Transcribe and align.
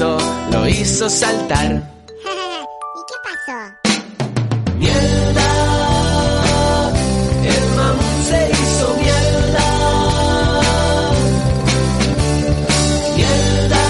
lo 0.00 0.68
hizo 0.68 1.08
saltar. 1.10 1.66
¿Y 2.94 3.00
qué 3.08 3.14
pasó? 3.24 3.58
Mierda, 4.76 5.50
el 7.44 7.64
mamut 7.76 8.24
se 8.28 8.50
hizo 8.50 8.94
mierda. 8.94 9.66
Mierda, 13.16 13.84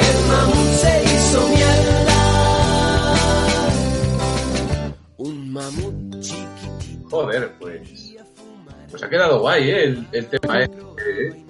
el 0.00 0.16
mamut 0.28 0.70
se 0.80 0.92
hizo 1.04 1.40
mierda. 1.48 2.20
Un 5.18 5.50
mamut 5.52 6.20
chiquitito. 6.20 7.08
Joder, 7.10 7.52
pues. 7.58 8.14
Pues 8.90 9.02
ha 9.02 9.08
quedado 9.10 9.40
guay, 9.40 9.70
¿eh? 9.70 9.84
El, 9.84 10.06
el 10.12 10.26
tema, 10.28 10.62
¿eh? 10.62 10.70
Eh, 10.70 11.42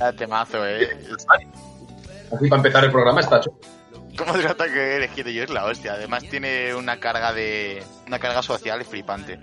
Ah, 0.00 0.12
temazo, 0.12 0.66
eh. 0.66 0.88
Así 2.34 2.48
para 2.48 2.60
empezar 2.60 2.84
el 2.84 2.90
programa 2.90 3.20
está 3.20 3.38
hecho. 3.38 3.58
¿Cómo 4.16 4.34
se 4.36 4.42
nota 4.44 4.66
que 4.66 4.78
he 4.78 4.96
elegido 4.96 5.30
yo? 5.30 5.42
Es 5.44 5.50
la 5.50 5.64
hostia. 5.64 5.94
Además 5.94 6.22
tiene 6.28 6.74
una 6.74 6.98
carga 7.00 7.32
de... 7.32 7.82
Una 8.06 8.18
carga 8.18 8.42
social 8.42 8.84
flipante. 8.84 9.40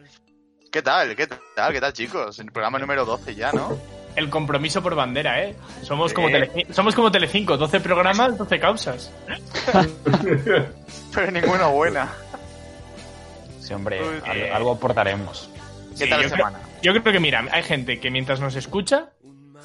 ¿Qué 0.71 0.81
tal? 0.81 1.15
¿Qué 1.15 1.27
tal? 1.27 1.73
¿Qué 1.73 1.81
tal, 1.81 1.93
chicos? 1.93 2.37
El 2.39 2.51
programa 2.51 2.77
número 2.79 3.03
12 3.05 3.33
ya, 3.35 3.51
¿no? 3.51 3.77
El 4.15 4.29
compromiso 4.29 4.81
por 4.83 4.93
bandera, 4.95 5.43
¿eh? 5.43 5.55
Somos 5.81 6.13
como, 6.13 6.29
Tele- 6.29 6.67
somos 6.71 6.93
como 6.95 7.11
Telecinco, 7.11 7.57
12 7.57 7.79
programas, 7.79 8.37
12 8.37 8.59
causas. 8.59 9.11
Pero 11.13 11.31
ninguna 11.31 11.67
buena. 11.67 12.09
Sí, 13.59 13.73
hombre, 13.73 13.99
Uy, 14.01 14.41
algo 14.53 14.71
aportaremos. 14.73 15.49
¿Qué 15.91 16.05
Sí, 16.05 16.09
tal 16.09 16.21
la 16.21 16.27
yo 16.27 16.33
creo- 16.33 16.45
semana? 16.47 16.59
Yo 16.81 16.91
creo 16.93 17.13
que, 17.13 17.19
mira, 17.19 17.43
hay 17.51 17.63
gente 17.63 17.99
que 17.99 18.09
mientras 18.09 18.39
nos 18.39 18.55
escucha, 18.55 19.09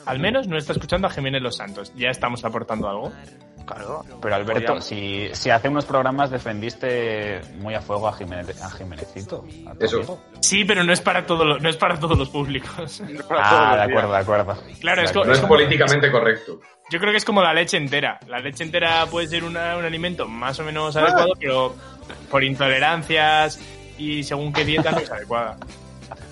al 0.06 0.18
menos 0.20 0.46
no 0.48 0.56
está 0.56 0.72
escuchando 0.72 1.06
a 1.06 1.10
Jiménez 1.10 1.42
Los 1.42 1.56
Santos. 1.56 1.92
Ya 1.96 2.08
estamos 2.10 2.44
aportando 2.44 2.88
algo. 2.88 3.12
Claro. 3.66 4.04
Pero 4.20 4.34
Alberto, 4.34 4.80
si, 4.82 5.28
si 5.32 5.48
hace 5.48 5.68
unos 5.70 5.86
programas 5.86 6.30
defendiste 6.30 7.40
muy 7.60 7.74
a 7.74 7.80
fuego 7.80 8.08
a, 8.08 8.12
Jiménez, 8.12 8.60
a 8.62 8.68
tu 9.26 9.46
Eso. 9.80 10.20
Sí, 10.40 10.64
pero 10.66 10.84
no 10.84 10.92
es 10.92 11.00
para, 11.00 11.24
todo 11.24 11.44
lo- 11.46 11.58
no 11.58 11.68
es 11.70 11.76
para 11.78 11.98
todos 11.98 12.18
los 12.18 12.28
públicos. 12.28 13.02
Para 13.28 13.28
todos 13.28 13.30
Ah, 13.30 13.70
los 13.70 13.70
de 13.70 13.86
días. 13.86 13.88
acuerdo, 13.88 14.12
de 14.12 14.18
acuerdo. 14.18 14.56
Claro, 14.80 15.02
es 15.02 15.14
No 15.14 15.22
es 15.32 15.38
como- 15.38 15.48
políticamente 15.48 16.10
correcto. 16.10 16.60
Yo 16.90 16.98
creo 17.00 17.10
que 17.12 17.16
es 17.16 17.24
como 17.24 17.40
la 17.40 17.54
leche 17.54 17.78
entera. 17.78 18.18
La 18.28 18.38
leche 18.40 18.62
entera 18.64 19.06
puede 19.06 19.28
ser 19.28 19.42
una- 19.44 19.78
un 19.78 19.84
alimento 19.86 20.28
más 20.28 20.58
o 20.60 20.64
menos 20.64 20.94
adecuado, 20.96 21.32
pero 21.40 21.74
por 22.30 22.44
intolerancias 22.44 23.58
y 23.96 24.22
según 24.24 24.52
qué 24.52 24.66
dieta 24.66 24.90
no 24.90 24.98
es 24.98 25.10
adecuada. 25.10 25.56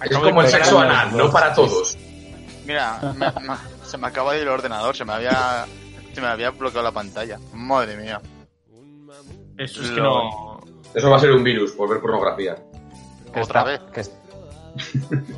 Es 0.04 0.10
Acabo 0.10 0.24
como 0.26 0.42
el 0.42 0.48
sexo 0.48 0.78
anal, 0.78 1.16
no 1.16 1.30
para 1.30 1.54
todos. 1.54 1.96
Mira, 2.66 2.98
me- 3.16 3.26
me- 3.46 3.56
se 3.86 3.98
me 3.98 4.06
acaba 4.06 4.32
de 4.32 4.38
ir 4.38 4.42
el 4.44 4.48
ordenador, 4.50 4.96
se 4.96 5.04
me 5.04 5.12
había... 5.12 5.66
Se 6.14 6.20
me 6.20 6.26
había 6.26 6.50
bloqueado 6.50 6.82
la 6.84 6.92
pantalla. 6.92 7.38
Madre 7.54 7.96
mía. 7.96 8.20
Eso 9.56 9.82
es 9.82 9.90
que 9.90 9.96
Lo- 9.96 10.02
no. 10.24 10.60
Eso 10.94 11.08
va 11.10 11.16
a 11.16 11.20
ser 11.20 11.32
un 11.32 11.42
virus 11.42 11.72
por 11.72 11.88
ver 11.88 12.00
pornografía. 12.00 12.56
Que 13.32 13.40
Otra 13.40 13.60
está- 13.60 13.64
vez. 13.64 13.80
que 13.92 14.00
es, 14.00 14.12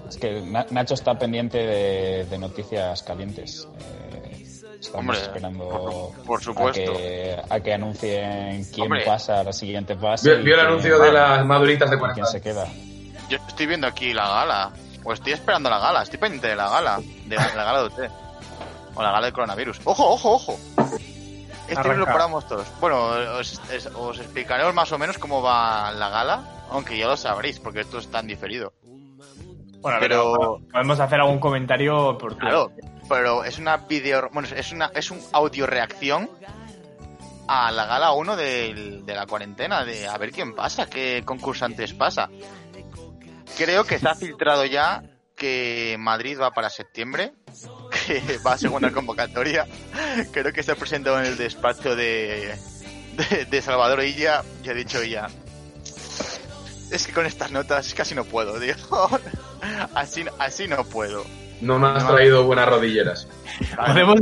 es 0.08 0.16
que 0.16 0.40
Na- 0.42 0.66
Nacho 0.70 0.94
está 0.94 1.16
pendiente 1.16 1.58
de, 1.58 2.24
de 2.24 2.38
noticias 2.38 3.02
calientes. 3.04 3.68
Eh, 4.12 4.42
estamos 4.80 4.94
Hombre, 5.16 5.18
esperando 5.20 5.68
por- 6.16 6.24
por 6.26 6.42
supuesto. 6.42 6.92
A, 6.92 6.96
que, 6.96 7.36
a 7.50 7.60
que 7.60 7.72
anuncien 7.74 8.64
quién 8.72 8.82
Hombre. 8.86 9.04
pasa 9.04 9.40
a 9.40 9.44
la 9.44 9.52
siguiente 9.52 9.94
fase. 9.96 10.34
Vio, 10.38 10.54
el 10.54 10.60
anuncio 10.66 10.98
de 10.98 11.12
las 11.12 11.46
maduritas 11.46 11.88
de 11.88 11.96
y 11.96 11.98
quién 12.00 12.10
40 12.10 12.26
se 12.32 12.40
queda. 12.40 12.66
Yo 13.28 13.38
estoy 13.48 13.66
viendo 13.66 13.86
aquí 13.86 14.12
la 14.12 14.28
gala. 14.28 14.72
O 15.04 15.12
estoy 15.12 15.32
esperando 15.34 15.68
la 15.70 15.78
gala. 15.78 16.02
Estoy 16.02 16.18
pendiente 16.18 16.48
de 16.48 16.56
la 16.56 16.68
gala. 16.68 17.00
De 17.26 17.36
la, 17.36 17.54
la 17.54 17.64
gala 17.64 17.80
de 17.82 17.86
usted. 17.88 18.10
O 18.94 19.02
la 19.02 19.10
gala 19.10 19.26
del 19.26 19.32
coronavirus. 19.34 19.80
¡Ojo, 19.84 20.10
ojo, 20.12 20.32
ojo! 20.34 20.58
Este 21.66 21.78
Arranca. 21.80 21.98
lo 21.98 22.06
paramos 22.06 22.46
todos. 22.46 22.66
Bueno, 22.80 23.06
os, 23.38 23.60
es- 23.72 23.86
os 23.86 24.18
explicaré 24.18 24.70
más 24.72 24.92
o 24.92 24.98
menos 24.98 25.18
cómo 25.18 25.42
va 25.42 25.92
la 25.92 26.08
gala. 26.10 26.42
Aunque 26.70 26.96
ya 26.98 27.06
lo 27.06 27.16
sabréis, 27.16 27.60
porque 27.60 27.80
esto 27.80 27.98
está 27.98 28.20
en 28.20 28.26
diferido. 28.26 28.72
Bueno, 29.80 29.98
Pero- 30.00 30.32
pero 30.32 30.60
podemos 30.72 30.98
hacer 31.00 31.20
algún 31.20 31.38
comentario 31.38 32.16
por 32.16 32.36
Claro, 32.38 32.70
pero 33.08 33.44
es 33.44 33.58
una 33.58 33.76
video. 33.78 34.28
Bueno, 34.32 34.48
es, 34.54 34.72
una, 34.72 34.90
es 34.94 35.10
un 35.10 35.20
audio 35.32 35.66
reacción 35.66 36.30
a 37.46 37.70
la 37.70 37.84
gala 37.84 38.12
1 38.12 38.36
del- 38.36 39.04
de 39.04 39.14
la 39.14 39.26
cuarentena. 39.26 39.84
De 39.84 40.08
a 40.08 40.16
ver 40.16 40.32
quién 40.32 40.54
pasa, 40.54 40.86
qué 40.88 41.22
concursantes 41.24 41.92
pasa. 41.92 42.30
Creo 43.56 43.84
que 43.84 43.98
se 43.98 44.08
ha 44.08 44.14
filtrado 44.14 44.64
ya 44.64 45.02
que 45.36 45.96
Madrid 45.98 46.38
va 46.40 46.52
para 46.52 46.70
septiembre, 46.70 47.32
que 48.06 48.38
va 48.46 48.52
a 48.54 48.58
segunda 48.58 48.90
convocatoria. 48.90 49.66
Creo 50.32 50.52
que 50.52 50.62
se 50.62 50.72
ha 50.72 50.76
presentado 50.76 51.18
en 51.20 51.26
el 51.26 51.36
despacho 51.36 51.94
de, 51.96 52.54
de, 53.30 53.44
de 53.46 53.62
Salvador 53.62 54.02
Illa 54.04 54.42
y 54.64 54.68
ha 54.68 54.74
dicho 54.74 55.00
ella. 55.00 55.26
Es 56.90 57.06
que 57.06 57.12
con 57.12 57.26
estas 57.26 57.50
notas 57.50 57.92
casi 57.94 58.14
no 58.14 58.24
puedo, 58.24 58.58
tío. 58.60 58.74
Así, 59.94 60.24
así 60.38 60.68
no 60.68 60.84
puedo. 60.84 61.24
No 61.60 61.78
me 61.78 61.88
has 61.88 62.06
traído 62.06 62.44
buenas 62.44 62.68
rodilleras. 62.68 63.26
Podemos- 63.76 64.20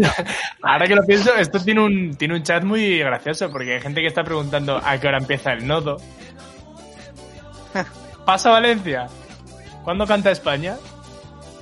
ahora 0.62 0.86
que 0.86 0.94
lo 0.94 1.02
pienso, 1.04 1.34
esto 1.34 1.58
tiene 1.62 1.80
un, 1.80 2.14
tiene 2.16 2.34
un 2.36 2.42
chat 2.42 2.62
muy 2.62 2.98
gracioso 2.98 3.50
porque 3.50 3.74
hay 3.74 3.80
gente 3.80 4.00
que 4.00 4.06
está 4.06 4.22
preguntando 4.22 4.76
a 4.82 4.98
qué 4.98 5.08
hora 5.08 5.18
empieza 5.18 5.52
el 5.52 5.66
nodo. 5.66 5.96
¿Pasa 8.24 8.50
Valencia? 8.50 9.08
¿Cuándo 9.84 10.06
canta 10.06 10.30
España? 10.30 10.76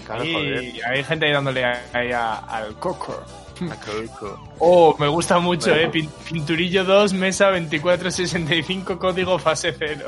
Claro, 0.04 0.24
joder. 0.24 0.62
y 0.64 0.80
hay 0.82 1.04
gente 1.04 1.26
ahí 1.26 1.32
dándole 1.32 1.64
ahí 1.64 2.12
a- 2.12 2.34
al 2.38 2.74
coco. 2.74 3.22
Coco. 3.58 4.48
Oh, 4.58 4.96
me 4.98 5.06
gusta 5.06 5.38
mucho, 5.38 5.74
eh. 5.74 5.88
Pin- 5.90 6.08
Pinturillo 6.30 6.82
2, 6.84 7.12
mesa 7.12 7.50
2465, 7.50 8.98
código 8.98 9.38
fase 9.38 9.74
0. 9.78 10.06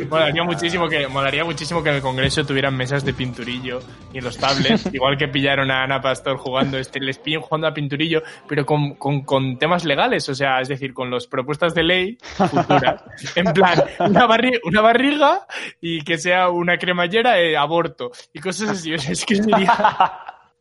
Molaría 0.08 0.42
muchísimo 0.44 0.88
que 0.88 1.08
molaría 1.08 1.44
muchísimo 1.44 1.82
que 1.82 1.90
en 1.90 1.96
el 1.96 2.02
Congreso 2.02 2.44
tuvieran 2.44 2.76
mesas 2.76 3.04
de 3.04 3.12
pinturillo 3.14 3.80
y 4.12 4.18
en 4.18 4.24
los 4.24 4.36
tablets, 4.38 4.88
igual 4.94 5.16
que 5.16 5.28
pillaron 5.28 5.70
a 5.70 5.82
Ana 5.84 6.00
Pastor 6.00 6.36
jugando, 6.38 6.78
este, 6.78 7.00
les 7.00 7.18
pillen 7.18 7.40
jugando 7.40 7.66
a 7.66 7.74
pinturillo, 7.74 8.22
pero 8.48 8.64
con, 8.64 8.94
con, 8.94 9.22
con 9.22 9.58
temas 9.58 9.84
legales, 9.84 10.28
o 10.28 10.34
sea, 10.34 10.60
es 10.60 10.68
decir, 10.68 10.92
con 10.94 11.10
las 11.10 11.26
propuestas 11.26 11.74
de 11.74 11.82
ley 11.82 12.18
futuras. 12.20 13.02
En 13.34 13.52
plan, 13.52 13.82
una, 14.00 14.26
barri- 14.26 14.60
una 14.64 14.80
barriga 14.80 15.46
y 15.80 16.02
que 16.02 16.18
sea 16.18 16.48
una 16.50 16.78
cremallera 16.78 17.38
eh, 17.40 17.56
aborto 17.56 18.10
y 18.32 18.40
cosas 18.40 18.70
así. 18.70 18.94
O 18.94 18.98
sea, 18.98 19.12
es 19.12 19.24
que 19.24 19.36
sería. 19.36 20.12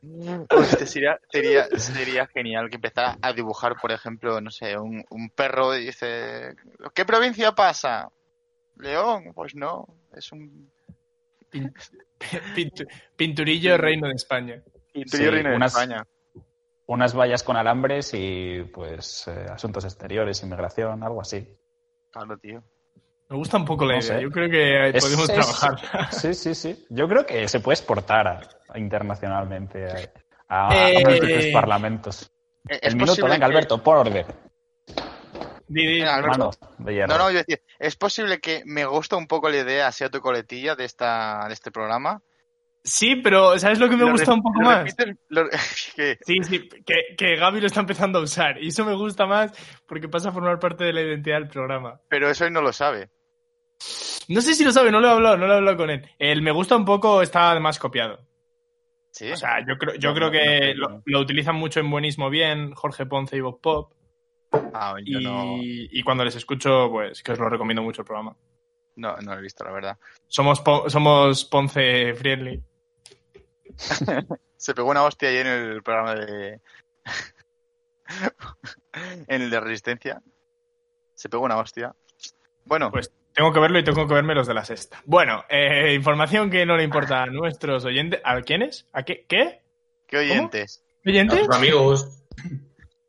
Hostia, 0.50 0.86
sería, 0.86 1.18
sería, 1.31 1.66
sería 1.80 2.28
genial 2.28 2.69
que 2.69 2.75
empezara 2.75 3.18
a 3.22 3.34
dibujar, 3.34 3.75
por 3.81 3.91
ejemplo, 3.91 4.40
no 4.41 4.52
sé, 4.52 4.78
un, 4.78 5.03
un 5.09 5.30
perro 5.31 5.75
y 5.75 5.86
dice, 5.88 6.53
¿qué 6.94 7.03
provincia 7.03 7.53
pasa? 7.53 8.07
León, 8.79 9.31
pues 9.33 9.55
no, 9.55 9.88
es 10.15 10.31
un 10.31 10.71
Pintu- 12.55 12.88
Pinturillo 13.15 13.77
Reino 13.77 14.07
de 14.07 14.13
España. 14.15 14.62
Sí, 15.06 15.29
reino 15.29 15.50
de 15.51 15.56
unas- 15.56 15.74
España. 15.74 16.06
Unas 16.89 17.13
vallas 17.13 17.44
con 17.44 17.57
alambres 17.57 18.12
y 18.13 18.63
pues 18.74 19.27
eh, 19.27 19.45
asuntos 19.51 19.83
exteriores, 19.83 20.41
inmigración, 20.44 21.03
algo 21.03 21.19
así. 21.21 21.45
Claro, 22.09 22.38
tío. 22.38 22.63
Me 23.29 23.35
gusta 23.35 23.57
un 23.57 23.65
poco 23.65 23.85
la 23.85 23.95
No 23.95 24.00
idea. 24.00 24.15
sé. 24.18 24.21
Yo 24.24 24.31
creo 24.31 24.50
que 24.50 24.88
Es- 24.97 25.03
podemos 25.03 25.30
es- 25.30 25.35
trabajar. 25.35 26.12
Sí, 26.13 26.33
sí, 26.33 26.56
sí. 26.56 26.85
Yo 26.89 27.07
creo 27.09 27.25
que 27.25 27.45
se 27.50 27.59
puede 27.59 27.73
exportar 27.75 28.27
a- 28.27 28.41
a 28.69 28.80
internacionalmente 28.80 29.85
a, 29.85 29.97
a- 30.47 30.69
a 30.69 30.91
Eh, 30.91 31.03
múltiples 31.06 31.47
parlamentos. 31.53 32.31
Es 32.69 32.80
El 32.83 32.95
minuto, 32.95 33.23
venga, 33.25 33.38
que- 33.39 33.44
Alberto, 33.45 33.83
por 33.83 33.97
orden. 33.97 34.25
Alberto. 35.69 36.52
No, 36.80 37.18
no, 37.18 37.31
yo 37.31 37.38
decía, 37.40 37.58
es 37.80 37.96
posible 37.96 38.40
que 38.40 38.64
me 38.66 38.86
gusta 38.86 39.16
un 39.18 39.28
poco 39.28 39.50
la 39.50 39.58
idea, 39.58 39.92
sea 39.92 40.10
tu 40.10 40.19
coletilla 40.22 40.75
de 40.75 40.86
esta, 40.86 41.46
de 41.48 41.54
este 41.54 41.72
programa. 41.72 42.22
Sí, 42.84 43.18
pero 43.18 43.60
¿sabes 43.60 43.80
lo 43.80 43.90
que 43.90 43.98
me 43.98 44.06
Lo 44.06 44.12
gusta 44.12 44.31
un 44.34 44.42
poco 44.42 44.62
lo 44.62 44.68
más? 44.69 44.96
lo- 45.28 45.50
Sí, 46.25 46.36
sí, 46.44 46.69
que, 46.86 47.16
que 47.18 47.36
Gaby 47.36 47.60
lo 47.60 47.68
está 47.68 47.81
empezando 47.81 48.19
a 48.19 48.22
usar. 48.22 48.64
Y 48.64 48.69
eso 48.69 48.86
me 48.86 48.96
gusta 48.96 49.25
más 49.25 49.52
porque 49.86 50.08
pasa 50.08 50.30
a 50.30 50.31
formar 50.31 50.58
parte 50.60 50.86
de 50.86 50.94
la 50.94 51.02
identidad 51.02 51.40
del 51.40 51.50
programa. 51.50 52.00
pero 52.08 52.30
eso 52.30 52.46
él 52.46 52.54
no 52.54 52.62
lo 52.62 52.72
sabe. 52.72 53.10
No 54.30 54.42
sé 54.42 54.54
si 54.56 54.64
lo 54.64 54.72
sabe, 54.72 54.92
no 54.92 55.00
lo 55.02 55.08
he 55.08 55.12
hablado, 55.12 55.38
no 55.38 55.48
lo 55.48 55.54
he 55.54 55.58
hablado 55.58 55.78
con 55.78 55.90
él. 55.90 56.10
El 56.18 56.42
me 56.42 56.52
gusta 56.52 56.75
un 56.78 56.86
poco 56.86 57.22
está 57.22 57.52
además 57.52 57.78
copiado. 57.80 58.19
Sí. 59.12 59.31
O 59.31 59.36
sea, 59.38 59.60
yo 59.68 59.78
creo, 59.78 59.96
yo 59.96 60.10
No, 60.10 60.16
creo 60.16 60.31
que 60.31 60.75
no, 60.75 60.88
no. 60.88 60.96
lo, 60.98 61.02
lo 61.06 61.19
utilizan 61.19 61.56
mucho 61.56 61.80
en 61.80 61.90
Buenísimo 61.90 62.30
Bien, 62.30 62.74
Jorge 62.74 63.06
Ponce 63.06 63.36
y 63.36 63.42
Bob 63.42 63.60
Pop. 63.62 63.94
Ah, 64.51 64.95
yo 65.03 65.19
Y, 65.19 65.23
no, 65.23 65.57
y 65.61 66.03
cuando 66.03 66.23
les 66.25 66.35
escucho, 66.35 66.89
pues 66.89 67.21
que 67.23 67.31
os 67.33 67.39
lo 67.39 67.49
recomiendo 67.49 67.81
mucho 67.81 68.01
el 68.01 68.05
programa. 68.05 68.35
no, 68.95 69.15
no 69.17 69.33
lo 69.33 69.39
he 69.39 69.44
visto, 69.44 69.63
la 69.63 69.71
verdad. 69.71 69.97
Somos, 70.27 70.61
Po- 70.61 70.89
somos 70.89 71.45
Ponce 71.45 72.13
Friendly. 72.15 72.61
Se 74.57 74.73
pegó 74.73 74.89
una 74.89 75.03
hostia 75.03 75.29
ahí 75.29 75.38
en 75.38 75.47
el 75.47 75.83
programa 75.83 76.15
de. 76.15 76.59
en 79.27 79.41
el 79.41 79.49
de 79.49 79.59
Resistencia. 79.59 80.21
Se 81.13 81.29
pegó 81.29 81.44
una 81.45 81.57
hostia. 81.57 81.94
Bueno, 82.65 82.91
Pues 82.91 83.11
Tengo 83.33 83.53
que 83.53 83.59
verlo 83.59 83.79
y 83.79 83.83
tengo 83.83 84.07
que 84.07 84.13
verme 84.13 84.33
los 84.35 84.47
de 84.47 84.53
la 84.53 84.65
sexta. 84.65 85.01
Bueno, 85.05 85.44
eh, 85.49 85.94
información 85.94 86.49
que 86.49 86.65
no 86.65 86.75
le 86.75 86.83
importa 86.83 87.23
a 87.23 87.25
nuestros 87.27 87.85
oyentes. 87.85 88.19
¿A 88.23 88.41
quiénes? 88.41 88.88
¿A 88.94 89.03
qué? 89.03 89.25
¿Qué? 89.27 89.61
¿Qué 90.07 90.17
oyentes? 90.17 90.83
A 91.05 91.09
¿Oyentes? 91.09 91.45
tus 91.47 91.55
amigos. 91.55 92.23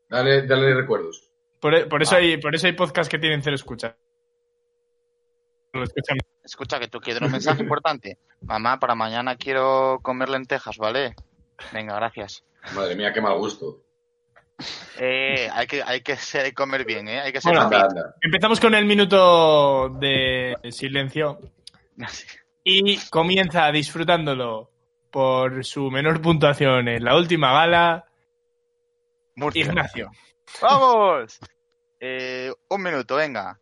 Dale, 0.08 0.46
dale 0.46 0.74
recuerdos. 0.74 1.27
Por, 1.60 1.88
por 1.88 2.02
eso 2.02 2.16
hay, 2.16 2.36
por 2.36 2.54
eso 2.54 2.66
hay 2.66 2.72
podcasts 2.72 3.10
que 3.10 3.18
tienen 3.18 3.42
cero 3.42 3.56
escucha. 3.56 3.96
Lo 5.72 5.84
escuchan. 5.84 6.18
Escucha, 6.42 6.80
que 6.80 6.88
tú 6.88 7.00
quieres 7.00 7.22
un 7.22 7.32
mensaje 7.32 7.62
importante. 7.62 8.18
Mamá, 8.40 8.78
para 8.78 8.94
mañana 8.94 9.36
quiero 9.36 10.00
comer 10.02 10.28
lentejas, 10.28 10.76
¿vale? 10.78 11.14
Venga, 11.72 11.94
gracias. 11.96 12.44
Madre 12.74 12.96
mía, 12.96 13.12
qué 13.12 13.20
mal 13.20 13.36
gusto. 13.36 13.82
Eh, 14.98 15.48
hay 15.52 15.66
que, 15.66 15.82
hay 15.82 16.00
que 16.00 16.16
ser, 16.16 16.52
comer 16.54 16.84
bien, 16.84 17.08
¿eh? 17.08 17.20
Hay 17.20 17.32
que 17.32 17.40
ser 17.40 17.52
Bueno, 17.52 17.68
fit. 17.68 17.78
Anda, 17.78 17.86
anda. 17.86 18.14
Empezamos 18.20 18.58
con 18.58 18.74
el 18.74 18.86
minuto 18.86 19.90
de 20.00 20.56
silencio 20.70 21.38
y 22.64 22.98
comienza 23.10 23.70
disfrutándolo 23.70 24.70
por 25.10 25.64
su 25.64 25.90
menor 25.90 26.20
puntuación 26.20 26.88
en 26.88 27.04
la 27.04 27.16
última 27.16 27.52
gala, 27.52 28.06
Murcia. 29.36 29.64
Ignacio. 29.64 30.10
¡Vamos! 30.60 31.38
Eh, 32.00 32.52
un 32.68 32.82
minuto, 32.82 33.16
venga. 33.16 33.60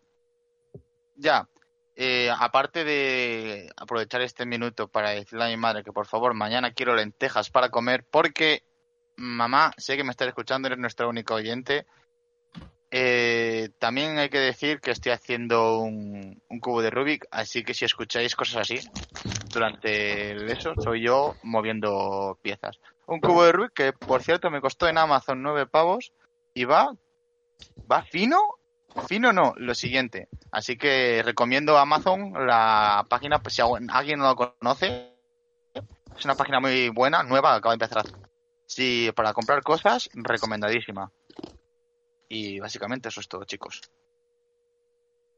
Ya. 1.15 1.49
Eh, 1.95 2.31
aparte 2.31 2.85
de 2.85 3.71
aprovechar 3.77 4.21
este 4.21 4.45
minuto 4.45 4.89
para 4.89 5.11
decirle 5.11 5.45
a 5.45 5.49
mi 5.49 5.57
madre 5.57 5.83
que 5.83 5.93
por 5.93 6.07
favor 6.07 6.35
mañana 6.35 6.73
quiero 6.73 6.95
lentejas 6.95 7.49
para 7.49 7.71
comer 7.71 8.05
porque 8.11 8.63
mamá, 9.17 9.73
sé 9.79 9.97
que 9.97 10.05
me 10.05 10.11
estás 10.11 10.29
escuchando, 10.29 10.69
eres 10.69 10.79
nuestra 10.79 11.07
única 11.07 11.35
oyente. 11.35 11.87
Eh, 12.91 13.71
también 13.79 14.19
hay 14.19 14.29
que 14.29 14.39
decir 14.39 14.81
que 14.81 14.91
estoy 14.91 15.13
haciendo 15.13 15.79
un, 15.79 16.41
un 16.49 16.61
cubo 16.61 16.83
de 16.83 16.91
Rubik, 16.91 17.27
así 17.31 17.65
que 17.65 17.75
si 17.75 17.85
escucháis 17.85 18.37
cosas 18.37 18.71
así 18.71 18.79
durante 19.53 20.53
eso, 20.53 20.75
soy 20.83 21.03
yo 21.03 21.35
moviendo 21.43 22.39
piezas. 22.43 22.79
Un 23.07 23.21
cubo 23.21 23.45
de 23.45 23.53
Rubik 23.53 23.73
que, 23.73 23.93
por 23.93 24.23
cierto, 24.23 24.51
me 24.51 24.61
costó 24.61 24.87
en 24.87 24.99
Amazon 24.99 25.43
9 25.43 25.67
pavos 25.67 26.13
y 26.57 26.65
va, 26.65 26.97
va 27.91 28.03
fino, 28.03 28.39
fino 29.07 29.31
no, 29.31 29.53
lo 29.59 29.75
siguiente. 29.75 30.29
Así 30.51 30.79
que 30.79 31.23
recomiendo 31.23 31.77
Amazon, 31.77 32.33
la 32.47 33.05
página, 33.11 33.41
pues 33.41 33.57
si 33.57 33.63
alguien 33.63 34.19
no 34.19 34.25
lo 34.25 34.37
conoce, 34.37 35.13
es 35.75 36.25
una 36.25 36.35
página 36.35 36.59
muy 36.59 36.89
buena, 36.89 37.23
nueva, 37.23 37.55
acaba 37.55 37.77
de 37.77 37.85
empezar. 37.85 38.07
Sí, 38.65 39.11
para 39.15 39.35
comprar 39.35 39.63
cosas, 39.63 40.09
recomendadísima. 40.15 41.13
Y 42.27 42.59
básicamente 42.59 43.11
eso 43.11 43.21
es 43.21 43.29
todo, 43.29 43.45
chicos. 43.45 43.83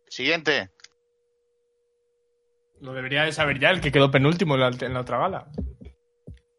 Siguiente. 0.07 0.71
Lo 2.81 2.93
debería 2.93 3.25
de 3.25 3.33
saber 3.33 3.59
ya 3.59 3.71
el 3.71 3.81
que 3.81 3.91
quedó 3.91 4.13
penúltimo 4.13 4.55
en 4.55 4.61
la, 4.61 4.69
en 4.69 4.95
la 4.95 5.01
otra 5.01 5.19
gala. 5.19 5.49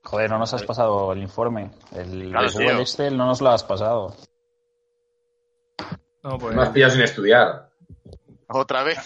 Joder, 0.03 0.29
no 0.29 0.38
nos 0.38 0.53
has 0.53 0.63
pasado 0.63 1.13
el 1.13 1.19
informe. 1.19 1.71
El 1.95 2.31
Claro, 2.31 2.51
de 2.51 2.53
Google. 2.53 2.81
Excel 2.81 3.15
no 3.15 3.25
nos 3.25 3.39
lo 3.39 3.51
has 3.51 3.63
pasado. 3.63 4.15
No, 6.24 6.38
pues- 6.38 6.56
Me 6.56 6.62
has 6.63 6.69
pillado 6.69 6.92
sin 6.94 7.01
estudiar. 7.01 7.69
Otra 8.51 8.83
vez. 8.83 8.98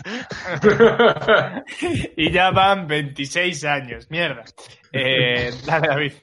y 2.15 2.31
ya 2.31 2.51
van 2.51 2.87
26 2.87 3.65
años, 3.65 4.09
mierda. 4.09 4.43
Eh, 4.91 5.51
dale, 5.65 5.87
David. 5.87 6.13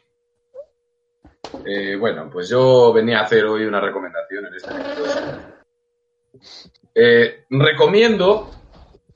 Eh, 1.66 1.96
bueno, 1.96 2.30
pues 2.30 2.48
yo 2.48 2.92
venía 2.92 3.20
a 3.20 3.24
hacer 3.24 3.44
hoy 3.44 3.64
una 3.64 3.80
recomendación 3.80 4.46
en 4.46 4.54
este 4.54 4.72
minuto. 4.72 5.04
Eh, 6.94 7.44
recomiendo 7.50 8.50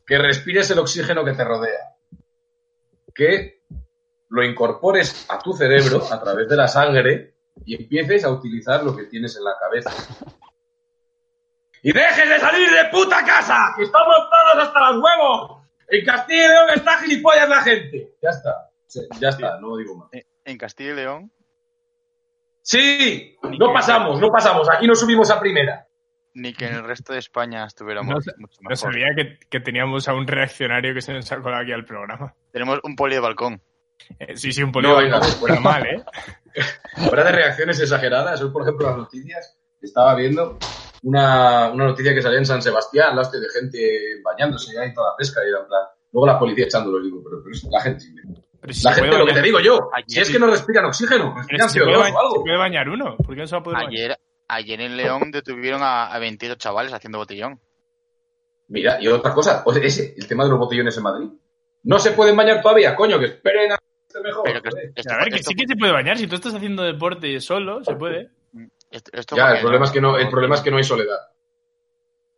que 0.06 0.19
respires 0.19 0.70
el 0.70 0.81
oxígeno 0.81 1.25
que 1.25 1.32
te 1.32 1.44
rodea. 1.44 1.97
Que 3.15 3.62
lo 4.29 4.44
incorpores 4.44 5.27
a 5.31 5.38
tu 5.38 5.53
cerebro 5.55 6.03
a 6.11 6.20
través 6.20 6.49
de 6.49 6.56
la 6.56 6.69
sangre 6.69 7.37
y 7.65 7.75
empieces 7.77 8.25
a 8.25 8.31
utilizar 8.31 8.82
lo 8.85 8.94
que 8.97 9.05
tienes 9.05 9.37
en 9.37 9.44
la 9.44 9.55
cabeza. 9.59 9.91
¡Y 11.84 11.92
dejes 11.92 12.28
de 12.28 12.38
salir 12.40 12.69
de 12.70 12.86
puta 12.90 13.25
casa! 13.25 13.75
¡Que 13.76 13.84
estamos 13.84 14.16
todos 14.31 14.66
hasta 14.66 14.90
los 14.90 15.02
huevos! 15.04 15.62
En 15.88 16.04
Castilla 16.04 16.46
y 16.46 16.48
León 16.48 16.66
está 16.75 16.98
gilipollas 16.98 17.48
la 17.48 17.60
gente. 17.62 18.08
Ya 18.22 18.31
está. 18.31 18.70
Sí, 18.86 19.00
Ya 19.20 19.28
está, 19.28 19.60
no 19.60 19.76
digo 19.76 19.94
más. 19.96 20.08
En 20.44 20.58
Castilla 20.58 20.92
y 20.92 20.96
León. 20.96 21.31
Sí, 22.62 23.36
no 23.58 23.72
pasamos, 23.72 24.19
no 24.20 24.28
pasamos. 24.31 24.69
Aquí 24.70 24.86
no 24.86 24.94
subimos 24.94 25.31
a 25.31 25.38
primera. 25.38 25.86
Ni 26.32 26.52
que 26.54 26.66
en 26.66 26.75
el 26.76 26.84
resto 26.84 27.12
de 27.12 27.19
España 27.20 27.64
estuviéramos 27.66 28.08
No 28.10 28.16
mucho 28.16 28.32
No 28.62 28.69
mejor. 28.70 28.76
sabía 28.76 29.06
que, 29.14 29.38
que 29.48 29.60
teníamos 29.60 30.08
a 30.08 30.14
un 30.14 30.26
reaccionario 30.26 30.94
que 30.94 31.00
se 31.02 31.12
nos 31.12 31.26
sacó 31.26 31.50
aquí 31.50 31.72
al 31.72 31.84
programa. 31.84 32.34
Tenemos 32.50 32.81
un 32.82 32.96
poli 32.96 33.14
de 33.14 33.20
balcón. 33.20 33.60
Eh, 34.19 34.36
sí, 34.36 34.52
sí, 34.52 34.62
un 34.62 34.69
No, 34.69 34.72
polígono. 34.72 35.00
venga, 35.02 35.20
fuera 35.22 35.60
mal, 35.60 35.86
¿eh? 35.86 36.02
Fuera 37.08 37.25
de 37.25 37.32
reacciones 37.32 37.78
exageradas, 37.81 38.40
hoy, 38.42 38.50
por 38.50 38.62
ejemplo, 38.62 38.86
las 38.88 38.96
noticias, 38.96 39.56
estaba 39.81 40.14
viendo 40.14 40.58
una, 41.05 41.71
una 41.71 41.85
noticia 41.87 42.12
que 42.15 42.21
salía 42.23 42.39
en 42.39 42.47
San 42.47 42.61
Sebastián, 42.62 43.15
la 43.15 43.23
hostia 43.23 43.39
de 43.41 43.49
gente 43.49 44.21
bañándose 44.23 44.79
ahí 44.79 44.93
toda 44.93 45.11
la 45.11 45.17
pesca, 45.17 45.41
y 45.45 45.49
era 45.49 45.61
en 45.61 45.67
plan, 45.69 45.83
luego 46.12 46.27
la 46.27 46.39
policía 46.39 46.65
echándolo, 46.65 47.03
digo, 47.03 47.23
pero, 47.25 47.43
pero 47.43 47.55
es 47.55 47.65
la 47.71 47.81
gente, 47.81 48.05
Pero 48.61 48.73
si 48.73 48.85
la 48.85 48.93
gente, 48.95 49.19
lo 49.19 49.27
que 49.27 49.33
te 49.35 49.43
digo 49.43 49.61
yo, 49.61 49.91
Ayer- 49.93 50.05
si 50.09 50.21
es 50.21 50.31
que 50.31 50.39
no 50.39 50.47
respiran 50.49 50.85
oxígeno, 50.87 51.35
respiran 51.37 51.69
si 51.69 51.79
se, 51.79 51.85
puede 51.85 51.97
CO2 51.97 52.01
bañar, 52.01 52.15
o 52.17 52.21
algo. 52.21 52.35
se 52.35 52.41
puede 52.41 52.56
bañar 52.56 52.89
uno. 52.89 53.17
¿Por 53.19 53.35
qué 53.35 53.41
no 53.43 53.47
se 53.47 53.55
va 53.55 53.61
a 53.61 53.62
poder 53.62 53.77
bañar? 53.79 53.91
Ayer, 53.93 54.19
ayer 54.49 54.81
en 54.81 54.97
León 54.97 55.31
detuvieron 55.31 55.83
a, 55.83 56.06
a 56.12 56.19
28 56.19 56.56
chavales 56.56 56.93
haciendo 56.93 57.19
botellón. 57.19 57.61
Mira, 58.69 58.99
y 59.01 59.09
otra 59.09 59.35
cosa, 59.35 59.62
pues 59.62 59.77
ese, 59.79 60.15
el 60.17 60.27
tema 60.27 60.45
de 60.45 60.51
los 60.51 60.59
botellones 60.59 60.97
en 60.97 61.03
Madrid. 61.03 61.29
No 61.83 61.99
se 61.99 62.12
pueden 62.12 62.35
bañar 62.35 62.62
todavía, 62.62 62.97
coño, 62.97 63.19
que 63.19 63.27
esperen 63.27 63.73
a 63.73 63.79
mejor. 64.23 64.45
Pero 64.45 64.62
que 64.62 64.69
esto, 64.95 65.12
a 65.12 65.17
ver, 65.19 65.29
que 65.29 65.37
esto- 65.37 65.51
sí 65.51 65.55
que 65.56 65.67
se 65.67 65.77
puede 65.77 65.93
bañar. 65.93 66.17
Si 66.17 66.27
tú 66.27 66.37
estás 66.37 66.55
haciendo 66.55 66.82
deporte 66.82 67.39
solo, 67.41 67.84
se 67.84 67.94
puede. 67.96 68.31
Esto- 69.13 69.36
Ya, 69.36 69.53
el 69.55 69.60
problema 69.60 69.84
es 69.86 69.91
que 69.91 70.01
no, 70.01 70.17
el 70.19 70.29
problema 70.31 70.55
es 70.56 70.60
que 70.63 70.70
no 70.70 70.77
hay 70.79 70.84
soledad. 70.84 71.19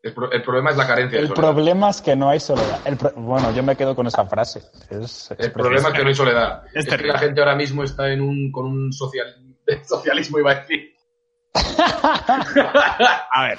El, 0.02 0.14
pro- 0.14 0.30
el 0.30 0.42
problema 0.42 0.70
es 0.70 0.76
la 0.76 0.86
carencia 0.86 1.18
de 1.18 1.22
El 1.25 1.28
soledad. 1.28 1.50
problema 1.52 1.90
es 1.90 2.00
que 2.00 2.14
no 2.16 2.28
hay 2.28 2.38
soledad. 2.40 2.80
El 2.84 2.96
pro- 2.96 3.12
Bueno, 3.16 3.52
yo 3.52 3.62
me 3.62 3.75
quedo 3.76 3.96
con 3.96 4.06
esa 4.06 4.25
frase. 4.26 4.60
Es, 4.88 5.30
es 5.32 5.40
El 5.40 5.52
problema 5.52 5.88
es 5.88 5.94
que 5.94 6.02
no 6.02 6.08
hay 6.08 6.14
soledad. 6.14 6.62
Es 6.72 6.86
Es, 6.86 6.96
que 6.96 7.06
la 7.06 7.18
gente 7.18 7.40
ahora 7.40 7.56
mismo 7.56 7.82
está 7.82 8.12
en 8.12 8.20
un, 8.20 8.52
con 8.52 8.66
un 8.66 8.92
social, 8.92 9.34
socialismo, 9.84 10.38
iba 10.38 10.52
a 10.52 10.54
decir. 10.60 10.94
A 12.12 13.42
ver, 13.48 13.58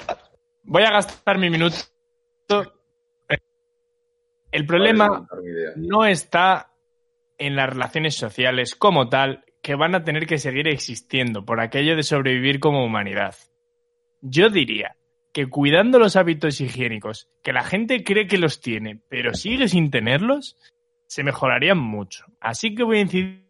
voy 0.62 0.82
a 0.84 0.90
gastar 0.90 1.38
mi 1.38 1.50
minuto. 1.50 1.76
El 4.50 4.64
problema 4.66 5.26
no 5.76 6.06
está 6.06 6.72
en 7.36 7.54
las 7.54 7.68
relaciones 7.68 8.14
sociales 8.16 8.74
como 8.74 9.08
tal, 9.08 9.44
que 9.62 9.74
van 9.74 9.94
a 9.94 10.04
tener 10.04 10.26
que 10.26 10.38
seguir 10.38 10.68
existiendo 10.68 11.44
por 11.44 11.60
aquello 11.60 11.96
de 11.96 12.02
sobrevivir 12.02 12.60
como 12.60 12.84
humanidad. 12.84 13.34
Yo 14.20 14.50
diría 14.50 14.96
que 15.32 15.48
cuidando 15.48 15.98
los 15.98 16.16
hábitos 16.16 16.60
higiénicos, 16.60 17.28
que 17.42 17.52
la 17.52 17.62
gente 17.62 18.02
cree 18.02 18.26
que 18.26 18.38
los 18.38 18.60
tiene, 18.60 19.00
pero 19.08 19.34
sigue 19.34 19.68
sin 19.68 19.90
tenerlos, 19.90 20.56
se 21.06 21.22
mejorarían 21.22 21.78
mucho. 21.78 22.24
Así 22.40 22.74
que 22.74 22.82
voy 22.82 22.98
a 22.98 23.02
incidir 23.02 23.48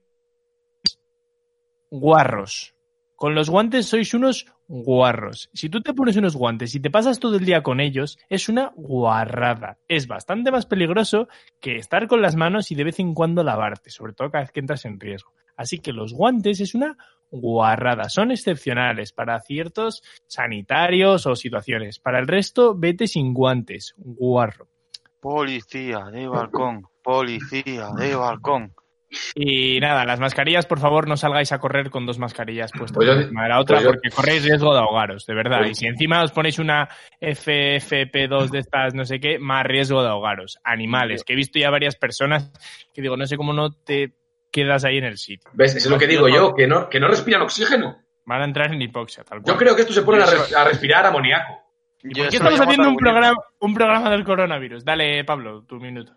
guarros. 1.90 2.74
Con 3.16 3.34
los 3.34 3.50
guantes 3.50 3.86
sois 3.86 4.14
unos 4.14 4.46
guarros. 4.68 5.50
Si 5.52 5.68
tú 5.68 5.80
te 5.80 5.92
pones 5.92 6.16
unos 6.16 6.36
guantes 6.36 6.74
y 6.74 6.80
te 6.80 6.90
pasas 6.90 7.18
todo 7.18 7.36
el 7.36 7.44
día 7.44 7.62
con 7.62 7.80
ellos, 7.80 8.16
es 8.28 8.48
una 8.48 8.72
guarrada. 8.76 9.78
Es 9.88 10.06
bastante 10.06 10.52
más 10.52 10.66
peligroso 10.66 11.28
que 11.58 11.76
estar 11.76 12.06
con 12.06 12.22
las 12.22 12.36
manos 12.36 12.70
y 12.70 12.76
de 12.76 12.84
vez 12.84 13.00
en 13.00 13.14
cuando 13.14 13.42
lavarte, 13.42 13.90
sobre 13.90 14.12
todo 14.12 14.30
cada 14.30 14.44
vez 14.44 14.52
que 14.52 14.60
entras 14.60 14.84
en 14.84 15.00
riesgo. 15.00 15.32
Así 15.58 15.78
que 15.80 15.92
los 15.92 16.14
guantes 16.14 16.60
es 16.60 16.74
una 16.74 16.96
guarrada, 17.30 18.08
son 18.08 18.30
excepcionales 18.30 19.12
para 19.12 19.38
ciertos 19.40 20.02
sanitarios 20.26 21.26
o 21.26 21.36
situaciones. 21.36 21.98
Para 21.98 22.18
el 22.20 22.26
resto, 22.26 22.74
vete 22.74 23.06
sin 23.06 23.34
guantes, 23.34 23.92
guarro. 23.98 24.68
Policía 25.20 26.06
de 26.10 26.26
balcón. 26.26 26.86
Policía 27.02 27.88
de 27.98 28.14
balcón. 28.14 28.72
Y 29.34 29.80
nada, 29.80 30.04
las 30.04 30.20
mascarillas, 30.20 30.66
por 30.66 30.78
favor, 30.80 31.08
no 31.08 31.16
salgáis 31.16 31.50
a 31.52 31.58
correr 31.58 31.88
con 31.90 32.04
dos 32.06 32.18
mascarillas 32.18 32.70
puestas 32.72 32.94
Pues 32.96 33.06
yo- 33.08 33.14
de 33.16 33.48
la 33.48 33.58
otra 33.58 33.76
pues 33.78 33.86
porque 33.88 34.10
corréis 34.10 34.44
riesgo 34.44 34.74
de 34.74 34.80
ahogaros, 34.80 35.24
de 35.26 35.34
verdad. 35.34 35.58
Pues- 35.60 35.70
Y 35.70 35.74
si 35.74 35.86
encima 35.86 36.22
os 36.22 36.30
ponéis 36.32 36.58
una 36.58 36.88
FFP2 37.20 38.50
de 38.50 38.58
estas, 38.58 38.94
no 38.94 39.04
sé 39.06 39.18
qué, 39.18 39.38
más 39.38 39.64
riesgo 39.64 40.02
de 40.02 40.08
ahogaros. 40.10 40.58
Animales, 40.62 41.24
que 41.24 41.32
he 41.32 41.36
visto 41.36 41.58
ya 41.58 41.70
varias 41.70 41.96
personas 41.96 42.52
que 42.92 43.00
digo, 43.02 43.16
no 43.16 43.26
sé 43.26 43.36
cómo 43.36 43.52
no 43.54 43.72
te 43.72 44.12
quedas 44.50 44.84
ahí 44.84 44.98
en 44.98 45.04
el 45.04 45.18
sitio. 45.18 45.50
¿Ves? 45.54 45.74
Eso 45.76 45.88
es 45.88 45.90
lo 45.90 45.98
que 45.98 46.06
digo 46.06 46.28
yo, 46.28 46.54
que 46.54 46.66
no, 46.66 46.88
que 46.88 47.00
no 47.00 47.08
respiran 47.08 47.42
oxígeno. 47.42 47.98
Van 48.24 48.42
a 48.42 48.44
entrar 48.44 48.72
en 48.72 48.82
hipoxia, 48.82 49.24
tal 49.24 49.40
cual. 49.42 49.54
Yo 49.54 49.58
creo 49.58 49.74
que 49.74 49.82
estos 49.82 49.96
se 49.96 50.02
ponen 50.02 50.22
a, 50.22 50.26
res- 50.26 50.54
a 50.54 50.64
respirar 50.64 51.06
amoníaco. 51.06 51.60
¿Y 52.02 52.14
¿Por 52.14 52.28
qué 52.28 52.36
estamos 52.36 52.60
haciendo 52.60 52.88
un 52.90 52.96
programa, 52.96 53.36
un 53.60 53.74
programa 53.74 54.10
del 54.10 54.24
coronavirus? 54.24 54.84
Dale, 54.84 55.24
Pablo, 55.24 55.62
tu 55.64 55.76
minuto. 55.76 56.12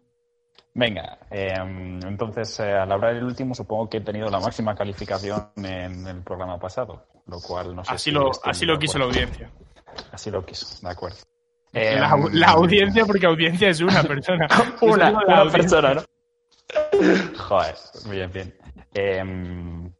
Venga, 0.73 1.17
eh, 1.29 1.53
entonces 1.57 2.57
eh, 2.61 2.71
al 2.73 2.89
hablar 2.91 3.15
el 3.15 3.23
último 3.25 3.53
supongo 3.53 3.89
que 3.89 3.97
he 3.97 4.01
tenido 4.01 4.29
la 4.29 4.39
máxima 4.39 4.73
calificación 4.73 5.51
en 5.57 6.07
el 6.07 6.21
programa 6.23 6.57
pasado, 6.59 7.07
lo 7.27 7.39
cual 7.41 7.75
no 7.75 7.83
sé 7.83 7.93
Así 7.93 8.03
si 8.05 8.11
lo, 8.11 8.31
así 8.45 8.65
lo 8.65 8.79
quiso 8.79 8.97
la 8.97 9.05
audiencia. 9.05 9.49
Así 10.13 10.31
lo 10.31 10.45
quiso, 10.45 10.65
de 10.85 10.89
acuerdo. 10.89 11.17
Eh, 11.73 11.97
La, 11.99 12.17
la 12.31 12.47
audiencia, 12.51 13.05
porque 13.05 13.25
audiencia 13.25 13.69
es 13.69 13.81
una 13.81 14.01
persona. 14.03 14.47
una, 14.81 15.09
una 15.11 15.51
persona, 15.51 15.93
¿no? 15.95 16.01
Joder, 17.37 17.75
bien, 18.09 18.31
bien. 18.31 18.53
Em, 18.93 19.91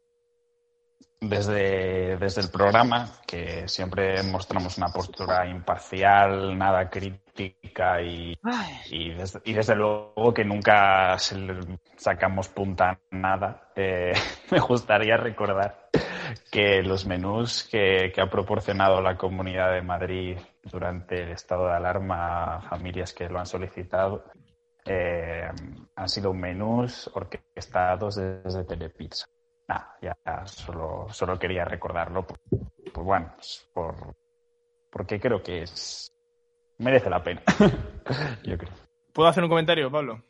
desde, 1.22 2.18
desde 2.18 2.42
el 2.42 2.50
programa, 2.50 3.08
que 3.28 3.68
siempre 3.68 4.24
mostramos 4.24 4.78
una 4.78 4.88
postura 4.88 5.48
imparcial, 5.48 6.58
nada 6.58 6.90
crítica 6.90 8.02
y, 8.02 8.38
y, 8.90 9.14
desde, 9.14 9.40
y 9.46 9.54
desde 9.54 9.76
luego 9.76 10.34
que 10.34 10.44
nunca 10.44 11.18
se 11.20 11.38
le 11.38 11.60
sacamos 11.96 12.50
punta 12.50 12.90
a 12.90 13.00
nada, 13.12 13.70
eh, 13.76 14.14
me 14.52 14.60
gustaría 14.60 15.16
recordar 15.16 15.90
que 16.52 16.82
los 16.82 17.06
menús 17.06 17.68
que, 17.70 18.12
que 18.14 18.22
ha 18.22 18.30
proporcionado 18.30 19.00
la 19.02 19.16
Comunidad 19.16 19.74
de 19.74 19.82
Madrid 19.82 20.38
durante 20.64 21.24
el 21.24 21.32
estado 21.32 21.68
de 21.68 21.76
alarma 21.76 22.56
a 22.56 22.62
familias 22.62 23.14
que 23.14 23.30
lo 23.30 23.40
han 23.40 23.46
solicitado 23.46 24.26
eh, 24.86 25.50
han 25.96 26.10
sido 26.10 26.34
menús 26.34 27.10
orquestados 27.14 28.16
desde 28.16 28.64
Telepizza. 28.66 29.26
Nada, 29.68 29.96
ya 30.02 30.16
solo, 30.46 31.08
solo 31.12 31.38
quería 31.40 31.66
recordarlo. 31.66 32.26
Por, 32.26 32.38
por- 32.94 33.04
bueno, 33.04 33.32
pues 33.36 33.68
por, 33.74 33.96
porque 34.90 35.20
creo 35.20 35.42
que 35.42 35.64
es 35.64 36.12
merece 36.80 37.10
la 37.10 37.24
pena. 37.24 37.42
Yo 38.44 38.58
creo. 38.58 38.72
¿Puedo 39.14 39.30
hacer 39.30 39.44
un 39.44 39.50
comentario, 39.50 39.92
Pablo? 39.92 40.24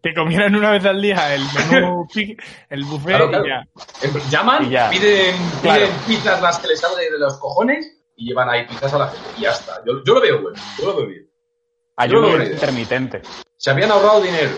Que 0.02 0.14
comieran 0.14 0.54
una 0.54 0.70
vez 0.70 0.84
al 0.84 1.02
día 1.02 1.34
el 1.34 1.42
menú, 1.70 2.06
el 2.70 2.84
buffet 2.84 3.08
Claro, 3.16 3.28
claro. 3.28 3.44
y 3.44 3.48
ya. 3.48 4.30
Llaman, 4.30 4.66
Y 4.66 4.70
ya. 4.70 4.88
piden, 4.90 5.34
Claro. 5.62 5.86
piden 5.86 5.96
pizzas 6.06 6.40
las 6.40 6.58
que 6.60 6.68
les 6.68 6.80
salen 6.80 7.12
de 7.12 7.18
los 7.18 7.38
cojones 7.38 7.92
y 8.14 8.28
llevan 8.28 8.48
ahí 8.48 8.64
pizzas 8.66 8.94
a 8.94 8.98
la 8.98 9.08
gente. 9.08 9.28
Y 9.38 9.42
ya 9.42 9.50
está. 9.50 9.82
Yo, 9.84 10.04
yo 10.04 10.14
lo 10.14 10.20
veo 10.20 10.42
bueno. 10.42 10.56
Yo 10.78 10.86
lo 10.86 10.96
veo 10.96 11.06
bien. 11.08 11.28
Ayuno 11.96 12.28
lo 12.28 12.38
veo. 12.38 12.52
intermitente. 12.52 13.22
Se 13.56 13.70
habían 13.70 13.90
ahorrado 13.90 14.20
dinero. 14.20 14.50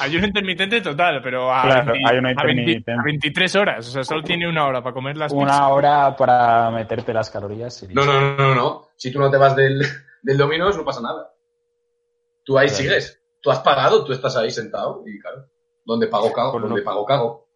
Hay 0.00 0.16
un 0.16 0.24
intermitente 0.24 0.80
total, 0.80 1.20
pero 1.22 1.52
a, 1.54 1.62
Claro, 1.62 1.92
20 1.92 2.08
hay 2.10 2.18
una 2.18 2.30
a 2.30 2.44
20 2.44 2.50
intermitente. 2.62 2.92
a 2.92 3.02
23 3.04 3.56
horas. 3.56 3.88
O 3.88 3.90
sea, 3.90 4.02
solo 4.04 4.22
tiene 4.22 4.48
una 4.48 4.66
hora 4.66 4.82
para 4.82 4.94
comer 4.94 5.16
las 5.16 5.32
pizzas. 5.32 5.44
Una 5.56 5.68
hora 5.68 6.16
para 6.16 6.70
meterte 6.70 7.12
las 7.14 7.30
calorías. 7.30 7.82
y 7.84 7.88
No, 7.94 8.04
no, 8.04 8.20
no, 8.20 8.36
no, 8.36 8.54
no. 8.54 8.88
Si 8.96 9.12
tú 9.12 9.18
no 9.20 9.30
te 9.30 9.36
vas 9.36 9.54
del, 9.54 9.80
del 10.22 10.36
Dominos, 10.38 10.76
no 10.76 10.84
pasa 10.84 11.00
nada. 11.00 11.32
Tú 12.42 12.58
ahí 12.58 12.66
Claro. 12.68 12.82
sigues. 12.82 13.22
Tú 13.40 13.50
has 13.50 13.60
pagado, 13.60 14.04
tú 14.04 14.12
estás 14.12 14.36
ahí 14.36 14.50
sentado 14.50 15.02
y 15.06 15.18
claro. 15.20 15.46
Donde 15.84 16.08
pago, 16.08 16.32
cago. 16.32 16.52
Con 16.52 16.62
lo- 16.62 16.68
Donde 16.68 16.82
pago, 16.82 17.06
cago. 17.06 17.48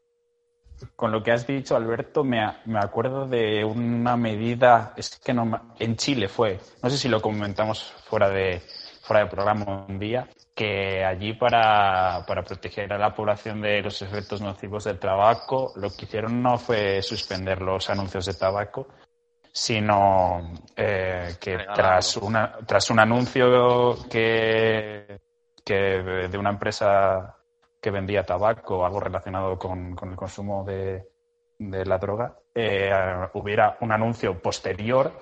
Con 0.96 1.12
lo 1.12 1.22
que 1.22 1.30
has 1.32 1.46
dicho, 1.46 1.76
Alberto, 1.76 2.24
me, 2.24 2.40
a- 2.42 2.60
me 2.66 2.78
acuerdo 2.78 3.26
de 3.26 3.64
una 3.64 4.16
medida, 4.16 4.92
es 4.96 5.18
que 5.22 5.32
no, 5.32 5.44
me- 5.46 5.58
en 5.78 5.96
Chile 5.96 6.28
fue, 6.28 6.58
no 6.82 6.90
sé 6.90 6.98
si 6.98 7.08
lo 7.08 7.20
comentamos 7.22 7.92
fuera 8.06 8.28
de 8.28 8.60
fuera 9.04 9.20
del 9.20 9.28
programa 9.28 9.84
un 9.86 9.98
día, 9.98 10.26
que 10.54 11.04
allí 11.04 11.34
para, 11.34 12.24
para 12.26 12.42
proteger 12.42 12.92
a 12.92 12.98
la 12.98 13.14
población 13.14 13.60
de 13.60 13.82
los 13.82 14.00
efectos 14.00 14.40
nocivos 14.40 14.84
del 14.84 14.98
tabaco, 14.98 15.72
lo 15.76 15.90
que 15.90 16.06
hicieron 16.06 16.42
no 16.42 16.56
fue 16.56 17.02
suspender 17.02 17.60
los 17.60 17.90
anuncios 17.90 18.24
de 18.24 18.34
tabaco, 18.34 18.88
sino 19.52 20.54
eh, 20.74 21.36
que 21.38 21.58
tras, 21.74 22.16
una, 22.16 22.56
tras 22.66 22.90
un 22.90 22.98
anuncio 22.98 24.08
que, 24.08 25.20
que 25.62 25.74
de 25.74 26.38
una 26.38 26.50
empresa 26.50 27.36
que 27.80 27.90
vendía 27.90 28.24
tabaco 28.24 28.86
algo 28.86 29.00
relacionado 29.00 29.58
con, 29.58 29.94
con 29.94 30.10
el 30.10 30.16
consumo 30.16 30.64
de, 30.64 31.10
de 31.58 31.84
la 31.84 31.98
droga, 31.98 32.36
eh, 32.54 32.90
hubiera 33.34 33.76
un 33.80 33.92
anuncio 33.92 34.40
posterior 34.40 35.12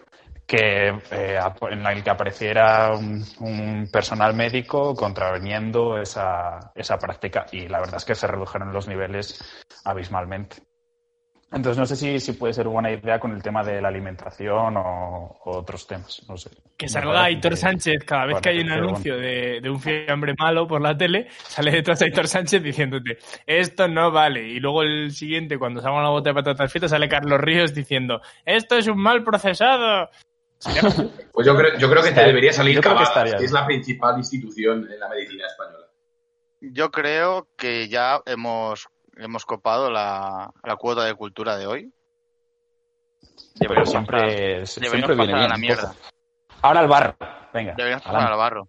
que 0.53 0.89
eh, 1.11 1.39
en 1.71 1.87
el 1.87 2.05
que 2.05 2.11
apareciera 2.11 2.93
un, 2.93 3.25
un 3.41 3.89
personal 3.91 4.35
médico 4.35 4.95
contraveniendo 4.95 5.97
esa, 5.97 6.73
esa 6.75 6.99
práctica 6.99 7.47
y 7.51 7.69
la 7.69 7.81
verdad 7.81 7.97
es 7.97 8.05
que 8.05 8.15
se 8.15 8.27
redujeron 8.27 8.71
los 8.71 8.87
niveles 8.87 9.65
abismalmente. 9.87 10.57
Entonces 11.51 11.79
no 11.79 11.87
sé 11.87 11.97
si, 11.97 12.21
si 12.21 12.33
puede 12.35 12.53
ser 12.53 12.69
buena 12.69 12.91
idea 12.91 13.19
con 13.19 13.33
el 13.33 13.43
tema 13.43 13.63
de 13.63 13.81
la 13.81 13.89
alimentación 13.89 14.77
o, 14.77 15.39
o 15.43 15.57
otros 15.59 15.87
temas. 15.87 16.23
No 16.29 16.37
sé. 16.37 16.51
Que 16.77 16.87
salga 16.87 17.25
Aitor 17.25 17.57
Sánchez 17.57 18.05
cada 18.05 18.27
vez 18.27 18.41
que 18.43 18.51
hay 18.51 18.61
un 18.61 18.69
Bueno, 18.69 18.89
anuncio 18.89 19.17
de, 19.17 19.61
de 19.63 19.71
un 19.71 19.81
fiambre 19.81 20.35
malo 20.39 20.67
por 20.67 20.83
la 20.83 20.95
tele, 20.99 21.29
sale 21.31 21.71
detrás 21.71 21.99
de 22.01 22.07
Aitor 22.07 22.29
Sánchez 22.29 22.63
diciéndote, 22.63 23.17
esto 23.47 23.89
no 23.89 24.11
vale. 24.11 24.47
Y 24.49 24.61
luego 24.61 24.83
el 24.83 25.13
siguiente, 25.13 25.59
cuando 25.59 25.81
salga 25.81 25.99
una 25.99 26.11
bota 26.11 26.29
de 26.29 26.35
patatas 26.35 26.71
fritas, 26.71 26.91
sale 26.91 27.09
Carlos 27.09 27.41
Ríos 27.41 27.75
diciendo, 27.75 28.21
esto 28.45 28.77
es 28.77 28.87
un 28.87 28.99
mal 28.99 29.25
procesado. 29.25 30.11
Pues 31.33 31.47
yo 31.47 31.57
creo, 31.57 31.79
yo 31.79 31.91
creo 31.91 32.03
que 32.03 32.13
te 32.13 32.21
debería 32.23 32.53
salir 32.53 32.81
Cavadas, 32.81 33.11
que 33.25 33.31
es 33.37 33.41
bien. 33.41 33.53
la 33.55 33.67
principal 33.67 34.19
institución 34.19 34.89
en 34.91 35.01
la 35.01 35.09
medicina 35.09 35.47
española. 35.47 35.87
Yo 36.61 36.91
creo 36.91 37.49
que 37.57 37.89
ya 37.89 38.21
hemos, 38.27 38.87
hemos 39.17 39.45
copado 39.45 39.91
la, 39.91 40.53
la 40.63 40.77
cuota 40.77 41.05
de 41.05 41.15
cultura 41.15 41.57
de 41.57 41.67
hoy. 41.67 41.93
Pero 43.59 43.75
Deberíamos 43.75 43.91
siempre, 43.91 44.61
pasar- 44.61 44.67
siempre 44.67 45.15
viene 45.15 45.17
pasar 45.17 45.35
a 45.35 45.39
bien. 45.39 45.49
la 45.51 45.57
mierda. 45.57 45.95
Ahora 46.63 46.81
al 46.81 46.89
barro. 46.89 47.17
Venga. 47.53 47.75
Deberíamos 47.77 48.05
pasar 48.05 48.31
al 48.33 48.39
barro. 48.39 48.69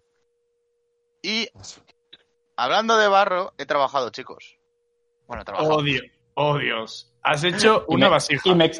Y 1.22 1.48
hablando 2.56 2.96
de 2.96 3.08
barro, 3.08 3.52
he 3.58 3.66
trabajado, 3.66 4.10
chicos. 4.10 4.58
Bueno, 5.26 5.42
he 5.42 5.44
trabajado. 5.44 5.74
Oh, 5.76 5.82
Dios. 5.82 6.02
Oh, 6.34 6.58
Dios. 6.58 7.12
Has 7.22 7.44
hecho 7.44 7.86
Y 7.88 7.94
una 7.94 8.06
me- 8.06 8.10
vasija. 8.10 8.42
y 8.48 8.54
me- 8.54 8.70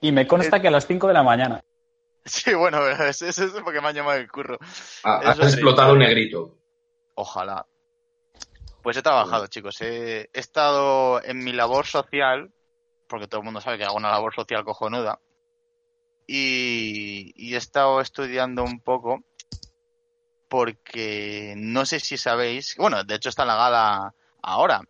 Y 0.00 0.12
me 0.12 0.26
consta 0.26 0.60
que 0.60 0.68
a 0.68 0.70
las 0.70 0.86
5 0.86 1.08
de 1.08 1.14
la 1.14 1.22
mañana. 1.22 1.62
Sí, 2.26 2.54
bueno, 2.54 2.80
pero 2.80 3.06
eso 3.06 3.26
es 3.26 3.40
porque 3.62 3.80
me 3.80 3.88
han 3.88 3.94
llamado 3.94 4.18
el 4.18 4.30
curro. 4.30 4.58
Ah, 5.04 5.20
has 5.24 5.38
explotado 5.38 5.92
un 5.92 6.00
negrito. 6.00 6.58
Ojalá. 7.14 7.66
Pues 8.82 8.96
he 8.96 9.02
trabajado, 9.02 9.46
chicos. 9.46 9.80
He, 9.80 10.22
he 10.32 10.40
estado 10.40 11.22
en 11.22 11.42
mi 11.42 11.52
labor 11.52 11.86
social, 11.86 12.52
porque 13.06 13.28
todo 13.28 13.40
el 13.40 13.44
mundo 13.44 13.60
sabe 13.60 13.78
que 13.78 13.84
hago 13.84 13.96
una 13.96 14.10
labor 14.10 14.34
social 14.34 14.64
cojonuda. 14.64 15.20
Y, 16.26 17.32
y 17.36 17.54
he 17.54 17.56
estado 17.56 18.00
estudiando 18.00 18.64
un 18.64 18.80
poco, 18.80 19.22
porque 20.48 21.54
no 21.56 21.86
sé 21.86 22.00
si 22.00 22.18
sabéis, 22.18 22.74
bueno, 22.76 23.04
de 23.04 23.14
hecho 23.14 23.28
está 23.28 23.42
en 23.42 23.48
la 23.48 23.56
gala 23.56 24.14
ahora. 24.42 24.82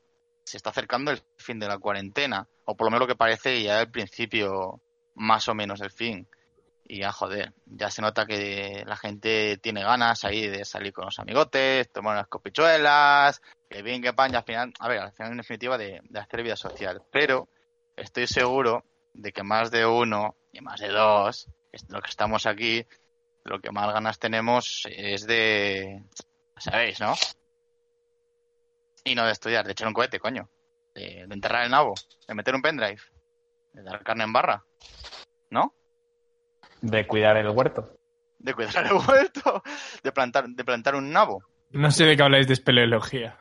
Se 0.45 0.57
está 0.57 0.71
acercando 0.71 1.11
el 1.11 1.21
fin 1.37 1.59
de 1.59 1.69
la 1.69 1.79
cuarentena, 1.79 2.49
o 2.65 2.77
por 2.77 2.87
lo 2.87 2.91
menos 2.93 3.01
lo 3.01 3.09
que 3.09 3.17
parece 3.17 3.63
ya 3.63 3.83
el 3.83 3.91
principio 3.91 4.81
más 5.15 5.49
o 5.49 5.55
menos 5.55 5.81
del 5.81 5.91
fin. 5.91 6.27
Y 6.89 7.01
ya, 7.01 7.11
joder, 7.11 7.53
ya 7.65 7.91
se 7.91 8.01
nota 8.01 8.27
que 8.27 8.85
la 8.87 8.97
gente 8.97 9.59
tiene 9.59 9.83
ganas 9.83 10.25
ahí 10.25 10.47
de 10.47 10.65
salir 10.65 10.93
con 10.93 11.07
los 11.07 11.19
amigotes, 11.19 11.91
tomar 11.91 12.15
unas 12.15 12.29
copichuelas, 12.29 13.41
que 13.69 13.83
bien, 13.83 14.01
que 14.01 14.13
pan, 14.13 14.33
y 14.33 14.37
al 14.37 14.45
final, 14.45 14.73
a 14.79 14.89
ver, 14.89 15.01
al 15.01 15.13
final 15.13 15.33
en 15.33 15.39
definitiva 15.39 15.77
de, 15.77 16.01
hacer 16.15 16.45
vida 16.45 16.57
social. 16.57 17.03
Pero 17.11 17.49
estoy 17.97 18.29
seguro 18.29 18.85
de 19.13 19.33
que 19.33 19.43
más 19.43 19.73
de 19.73 19.85
uno 19.85 20.37
y 20.53 20.61
más 20.61 20.79
de 20.81 20.89
dos, 20.89 21.49
los 21.89 22.03
que 22.03 22.11
estamos 22.11 22.47
aquí, 22.47 22.87
lo 23.43 23.61
que 23.61 23.73
más 23.73 23.93
ganas 23.93 24.21
tenemos 24.21 24.87
es 24.89 25.27
de, 25.27 26.05
¿sabéis, 26.57 27.01
no? 27.01 27.15
Y 29.03 29.17
no 29.17 29.27
de 29.27 29.33
estudiar, 29.33 29.67
de 29.67 29.73
echar 29.73 29.89
un 29.89 29.95
cohete, 29.95 30.21
coño. 30.21 30.49
De 30.95 31.23
enterrar 31.23 31.65
el 31.65 31.71
nabo, 31.71 31.95
de 32.29 32.35
meter 32.35 32.55
un 32.55 32.63
pendrive, 32.63 33.03
de 33.73 33.83
dar 33.83 34.03
carne 34.05 34.25
en 34.25 34.33
barra, 34.33 34.65
¿no? 35.51 35.75
De 36.81 37.07
cuidar 37.07 37.37
el 37.37 37.49
huerto. 37.49 37.97
de 38.39 38.55
cuidar 38.55 38.87
el 38.87 38.95
huerto, 38.95 39.63
de 40.03 40.13
plantar, 40.13 40.49
de 40.49 40.65
plantar 40.65 40.95
un 40.95 41.11
nabo, 41.11 41.43
no 41.71 41.91
sé 41.91 42.05
de 42.05 42.17
qué 42.17 42.23
habláis 42.23 42.47
de 42.47 42.53
espeleología. 42.55 43.37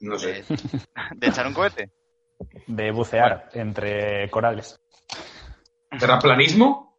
No 0.00 0.18
sé. 0.18 0.44
de, 0.48 0.68
de 1.16 1.26
echar 1.26 1.46
un 1.46 1.54
cohete. 1.54 1.90
De 2.66 2.90
bucear 2.90 3.48
entre 3.52 4.28
corales. 4.30 4.76
¿Terraplanismo? 5.98 6.98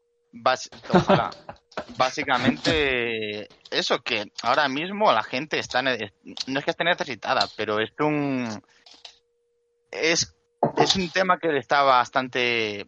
Ojalá. 0.94 1.30
Básicamente, 1.98 3.48
eso 3.72 4.00
que 4.00 4.32
ahora 4.42 4.68
mismo 4.68 5.12
la 5.12 5.24
gente 5.24 5.60
está, 5.60 5.82
no 5.82 5.90
es 5.92 6.66
que 6.66 6.72
esté 6.72 6.84
necesitada, 6.84 7.48
pero 7.56 7.80
es 7.80 7.92
un, 8.00 8.62
es, 9.92 10.36
es 10.78 10.96
un 10.96 11.10
tema 11.10 11.40
que 11.40 11.58
está 11.58 11.84
bastante, 11.84 12.86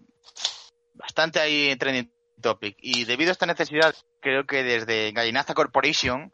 bastante 0.93 1.39
ahí 1.39 1.69
en 1.69 1.77
trending 1.77 2.11
topic. 2.41 2.75
Y 2.79 3.05
debido 3.05 3.29
a 3.29 3.33
esta 3.33 3.45
necesidad 3.45 3.95
creo 4.19 4.45
que 4.45 4.63
desde 4.63 5.11
Gallinaza 5.11 5.53
Corporation 5.53 6.33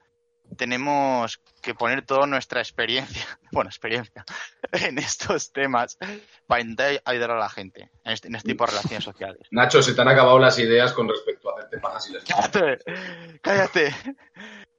tenemos 0.56 1.42
que 1.62 1.76
poner 1.76 2.06
toda 2.06 2.26
nuestra 2.26 2.62
experiencia, 2.62 3.26
bueno, 3.52 3.70
experiencia, 3.70 4.24
en 4.72 4.98
estos 4.98 5.52
temas 5.52 5.98
para 6.46 6.62
intentar 6.62 7.02
ayudar 7.06 7.32
a 7.32 7.40
la 7.40 7.50
gente 7.50 7.92
en 8.04 8.14
este, 8.14 8.28
en 8.28 8.36
este 8.36 8.50
tipo 8.50 8.66
de 8.66 8.72
relaciones 8.72 9.04
sociales. 9.04 9.48
Nacho, 9.52 9.82
se 9.82 9.94
te 9.94 10.02
han 10.02 10.08
acabado 10.08 10.40
las 10.40 10.58
ideas 10.60 10.94
con 10.94 11.10
respecto 11.10 11.50
a 11.50 11.54
hacerte 11.54 11.80
pajas 11.80 12.10
y 12.10 12.14
les 12.14 12.24
Cállate, 12.26 12.78
cállate. 13.42 13.96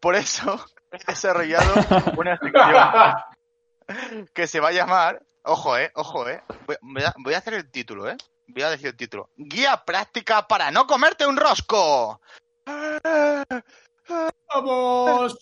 Por 0.00 0.14
eso 0.14 0.64
he 0.92 0.98
desarrollado 1.06 1.74
una 2.16 2.38
sección 2.38 4.26
que 4.32 4.46
se 4.46 4.60
va 4.60 4.68
a 4.68 4.72
llamar, 4.72 5.22
ojo, 5.42 5.76
eh, 5.76 5.90
ojo, 5.94 6.28
eh. 6.28 6.42
Voy, 6.66 6.76
voy 6.80 7.02
a, 7.02 7.14
voy 7.18 7.34
a 7.34 7.38
hacer 7.38 7.54
el 7.54 7.70
título, 7.70 8.08
eh. 8.08 8.16
Voy 8.48 8.62
a 8.62 8.70
decir 8.70 8.88
el 8.88 8.96
título. 8.96 9.30
Guía 9.36 9.82
práctica 9.84 10.46
para 10.46 10.70
no 10.70 10.86
comerte 10.86 11.26
un 11.26 11.36
rosco. 11.36 12.20
¡Vamos, 14.54 15.36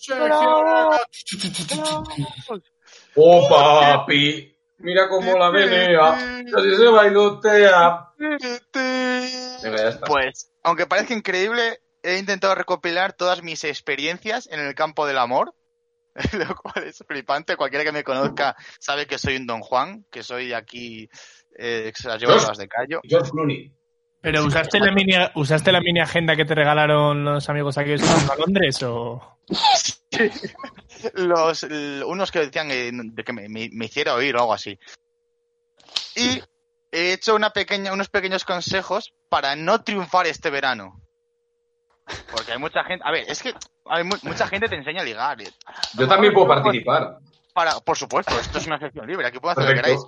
¡Oh, 3.14 3.48
papi! 3.48 4.56
Mira 4.78 5.08
cómo 5.08 5.38
la 5.38 5.50
menea. 5.50 6.12
Así 6.12 6.76
se 6.76 6.86
bailotea. 6.88 8.10
Pues, 10.06 10.50
aunque 10.62 10.86
parezca 10.86 11.14
increíble, 11.14 11.80
he 12.02 12.18
intentado 12.18 12.54
recopilar 12.54 13.12
todas 13.12 13.42
mis 13.42 13.64
experiencias 13.64 14.48
en 14.50 14.60
el 14.60 14.74
campo 14.74 15.06
del 15.06 15.18
amor. 15.18 15.54
Lo 16.32 16.56
cual 16.56 16.84
es 16.84 17.04
flipante. 17.06 17.56
Cualquiera 17.56 17.84
que 17.84 17.92
me 17.92 18.04
conozca 18.04 18.56
sabe 18.80 19.06
que 19.06 19.18
soy 19.18 19.36
un 19.36 19.46
Don 19.46 19.60
Juan, 19.60 20.06
que 20.10 20.22
soy 20.22 20.52
aquí, 20.52 21.08
eh, 21.58 21.92
se 21.94 22.08
las 22.08 22.20
llevo 22.20 22.32
Dios. 22.32 22.42
todas 22.44 22.58
de 22.58 22.68
callo. 22.68 23.00
George 23.04 23.30
Clooney. 23.30 23.72
¿Pero 24.20 24.44
usaste 24.44 24.80
la, 24.80 24.90
mini, 24.92 25.12
usaste 25.36 25.70
la 25.70 25.80
mini 25.80 26.00
agenda 26.00 26.34
que 26.34 26.44
te 26.44 26.54
regalaron 26.54 27.24
los 27.24 27.48
amigos 27.48 27.78
aquí 27.78 27.92
a 27.92 28.36
Londres 28.36 28.82
o...? 28.82 29.38
Los, 31.14 31.62
l- 31.64 32.04
unos 32.04 32.30
que 32.32 32.40
decían 32.40 32.70
eh, 32.70 32.90
de 32.92 33.24
que 33.24 33.32
me, 33.32 33.48
me- 33.48 33.68
me 33.72 33.84
hiciera 33.84 34.14
oír 34.14 34.34
o 34.36 34.40
algo 34.40 34.54
así. 34.54 34.78
Y 36.16 36.42
he 36.90 37.12
hecho 37.12 37.34
una 37.34 37.50
pequeña, 37.50 37.92
unos 37.92 38.08
pequeños 38.08 38.44
consejos 38.44 39.12
para 39.28 39.54
no 39.56 39.82
triunfar 39.82 40.26
este 40.26 40.50
verano. 40.50 41.00
Porque 42.30 42.52
hay 42.52 42.58
mucha 42.58 42.82
gente. 42.84 43.04
A 43.06 43.10
ver, 43.12 43.24
es 43.28 43.42
que 43.42 43.52
hay 43.84 44.04
mu- 44.04 44.16
mucha 44.22 44.46
gente 44.48 44.68
te 44.68 44.76
enseña 44.76 45.02
a 45.02 45.04
ligar. 45.04 45.40
eh. 45.42 45.50
Yo 45.94 46.08
también 46.08 46.32
puedo 46.32 46.48
participar. 46.48 47.18
Para, 47.56 47.80
por 47.80 47.96
supuesto, 47.96 48.38
esto 48.38 48.58
es 48.58 48.66
una 48.66 48.78
sección 48.78 49.06
libre, 49.06 49.26
aquí 49.26 49.38
puedo 49.38 49.52
hacer 49.52 49.64
lo 49.64 49.70
que 49.70 49.76
queráis. 49.76 50.00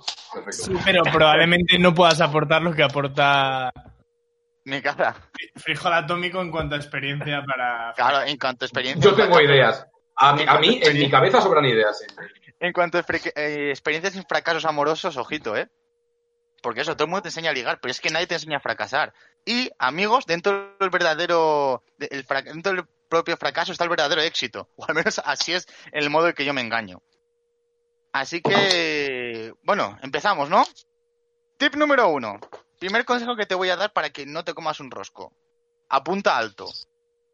Sí, 0.51 0.71
pero 0.85 1.01
probablemente 1.01 1.79
no 1.79 1.95
puedas 1.95 2.21
aportar 2.21 2.61
lo 2.61 2.75
que 2.75 2.83
aporta 2.83 3.73
Mi 4.65 4.79
casa. 4.83 5.15
Frijol 5.55 5.93
Atómico 5.93 6.41
en 6.41 6.51
cuanto 6.51 6.75
a 6.75 6.77
experiencia 6.77 7.43
para... 7.43 7.91
Claro, 7.95 8.21
en 8.27 8.37
cuanto 8.37 8.65
a 8.65 8.67
experiencia. 8.67 9.03
Yo 9.03 9.15
tengo 9.15 9.41
ideas. 9.41 9.83
A 10.17 10.33
mí, 10.33 10.43
a 10.47 10.59
mí, 10.59 10.79
en 10.79 10.95
mi 10.95 11.09
cabeza 11.09 11.41
sobran 11.41 11.65
ideas. 11.65 11.97
siempre. 11.97 12.27
En 12.59 12.71
cuanto 12.71 12.99
a 12.99 13.05
eh, 13.35 13.69
experiencias 13.71 14.13
sin 14.13 14.25
fracasos 14.25 14.65
amorosos, 14.65 15.17
ojito, 15.17 15.57
¿eh? 15.57 15.69
Porque 16.61 16.81
eso, 16.81 16.93
todo 16.93 17.05
el 17.05 17.09
mundo 17.09 17.23
te 17.23 17.29
enseña 17.29 17.49
a 17.49 17.53
ligar, 17.53 17.79
pero 17.81 17.89
es 17.89 17.99
que 17.99 18.11
nadie 18.11 18.27
te 18.27 18.35
enseña 18.35 18.57
a 18.57 18.61
fracasar. 18.61 19.11
Y, 19.43 19.71
amigos, 19.79 20.27
dentro 20.27 20.75
del 20.79 20.91
verdadero. 20.91 21.83
el 21.97 22.27
dentro 22.45 22.73
del 22.73 22.85
propio 23.07 23.37
fracaso 23.37 23.71
está 23.71 23.85
el 23.85 23.89
verdadero 23.89 24.21
éxito. 24.21 24.69
O 24.75 24.85
al 24.87 24.93
menos 24.93 25.19
así 25.25 25.53
es 25.53 25.65
el 25.91 26.11
modo 26.11 26.27
en 26.27 26.35
que 26.35 26.45
yo 26.45 26.53
me 26.53 26.61
engaño. 26.61 27.01
Así 28.11 28.41
que. 28.41 29.53
Bueno, 29.61 29.97
empezamos, 30.01 30.49
¿no? 30.49 30.65
Tip 31.57 31.75
número 31.75 32.07
uno. 32.09 32.39
Primer 32.79 33.05
consejo 33.05 33.35
que 33.35 33.45
te 33.45 33.55
voy 33.55 33.69
a 33.69 33.75
dar 33.75 33.91
para 33.93 34.09
que 34.09 34.25
no 34.25 34.43
te 34.43 34.53
comas 34.53 34.79
un 34.79 34.89
rosco. 34.91 35.33
Apunta 35.89 36.37
alto. 36.37 36.67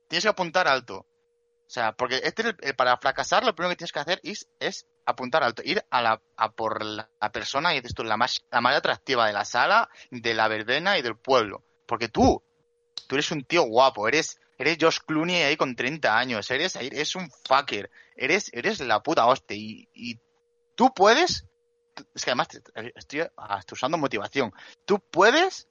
Tienes 0.07 0.23
que 0.23 0.29
apuntar 0.29 0.67
alto. 0.67 0.97
O 0.97 1.69
sea, 1.75 1.93
porque 1.93 2.21
este 2.23 2.41
es 2.43 2.55
el- 2.61 2.75
para 2.75 2.97
fracasar 2.97 3.43
lo 3.43 3.55
primero 3.55 3.71
que 3.71 3.77
tienes 3.77 3.91
que 3.91 3.99
hacer 3.99 4.19
es, 4.23 4.47
es 4.59 4.85
apuntar 5.05 5.43
alto, 5.43 5.61
ir 5.65 5.83
a, 5.89 6.01
la, 6.01 6.21
a 6.35 6.51
por 6.51 6.83
la, 6.83 7.09
la 7.19 7.31
persona, 7.31 7.73
y 7.73 7.77
dices 7.81 7.95
tú, 7.95 8.03
la 8.03 8.17
más, 8.17 8.43
la 8.51 8.61
más 8.61 8.75
atractiva 8.75 9.25
de 9.27 9.33
la 9.33 9.45
sala, 9.45 9.89
de 10.11 10.33
la 10.35 10.47
verbena 10.47 10.97
y 10.97 11.01
del 11.01 11.17
pueblo. 11.17 11.63
Porque 11.87 12.07
tú, 12.07 12.41
tú 13.07 13.15
eres 13.15 13.31
un 13.31 13.43
tío 13.45 13.63
guapo, 13.63 14.07
eres, 14.07 14.39
eres 14.59 14.77
Josh 14.79 14.99
Clooney 15.05 15.41
ahí 15.41 15.57
con 15.57 15.75
30 15.75 16.15
años, 16.17 16.49
eres, 16.51 16.75
eres 16.75 17.15
un 17.15 17.29
fucker, 17.47 17.89
eres, 18.15 18.49
eres 18.53 18.79
la 18.81 19.01
puta 19.01 19.25
hostia. 19.25 19.57
Y, 19.57 19.89
y 19.93 20.19
tú 20.75 20.93
puedes, 20.93 21.45
es 22.13 22.23
que 22.25 22.31
además 22.31 22.49
te- 22.49 22.61
estoy, 22.95 23.19
estoy 23.21 23.73
usando 23.75 23.97
motivación, 23.97 24.51
tú 24.85 24.99
puedes 25.11 25.67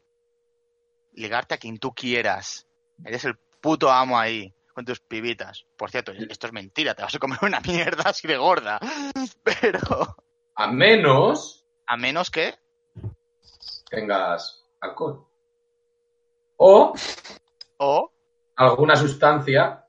ligarte 1.13 1.55
a 1.55 1.59
quien 1.59 1.79
tú 1.79 1.93
quieras. 1.95 2.67
Eres 3.05 3.25
el 3.25 3.37
puto 3.61 3.91
amo 3.91 4.19
ahí, 4.19 4.53
con 4.75 4.85
tus 4.85 5.01
pibitas. 5.01 5.65
Por 5.77 5.91
cierto, 5.91 6.13
esto 6.13 6.47
es 6.49 6.53
mentira, 6.53 6.95
te 6.95 7.03
vas 7.03 7.15
a 7.15 7.19
comer 7.19 7.39
una 7.43 7.61
mierda 7.61 8.11
así 8.11 8.27
de 8.27 8.37
gorda. 8.37 8.79
Pero, 9.43 10.17
A 10.57 10.67
menos 10.69 11.65
a 11.87 11.97
menos 11.97 12.31
que... 12.31 12.55
tengas 13.91 14.65
alcohol. 14.81 15.27
O 16.57 16.95
O 17.79 18.11
alguna 18.57 18.97
sustancia 18.97 19.85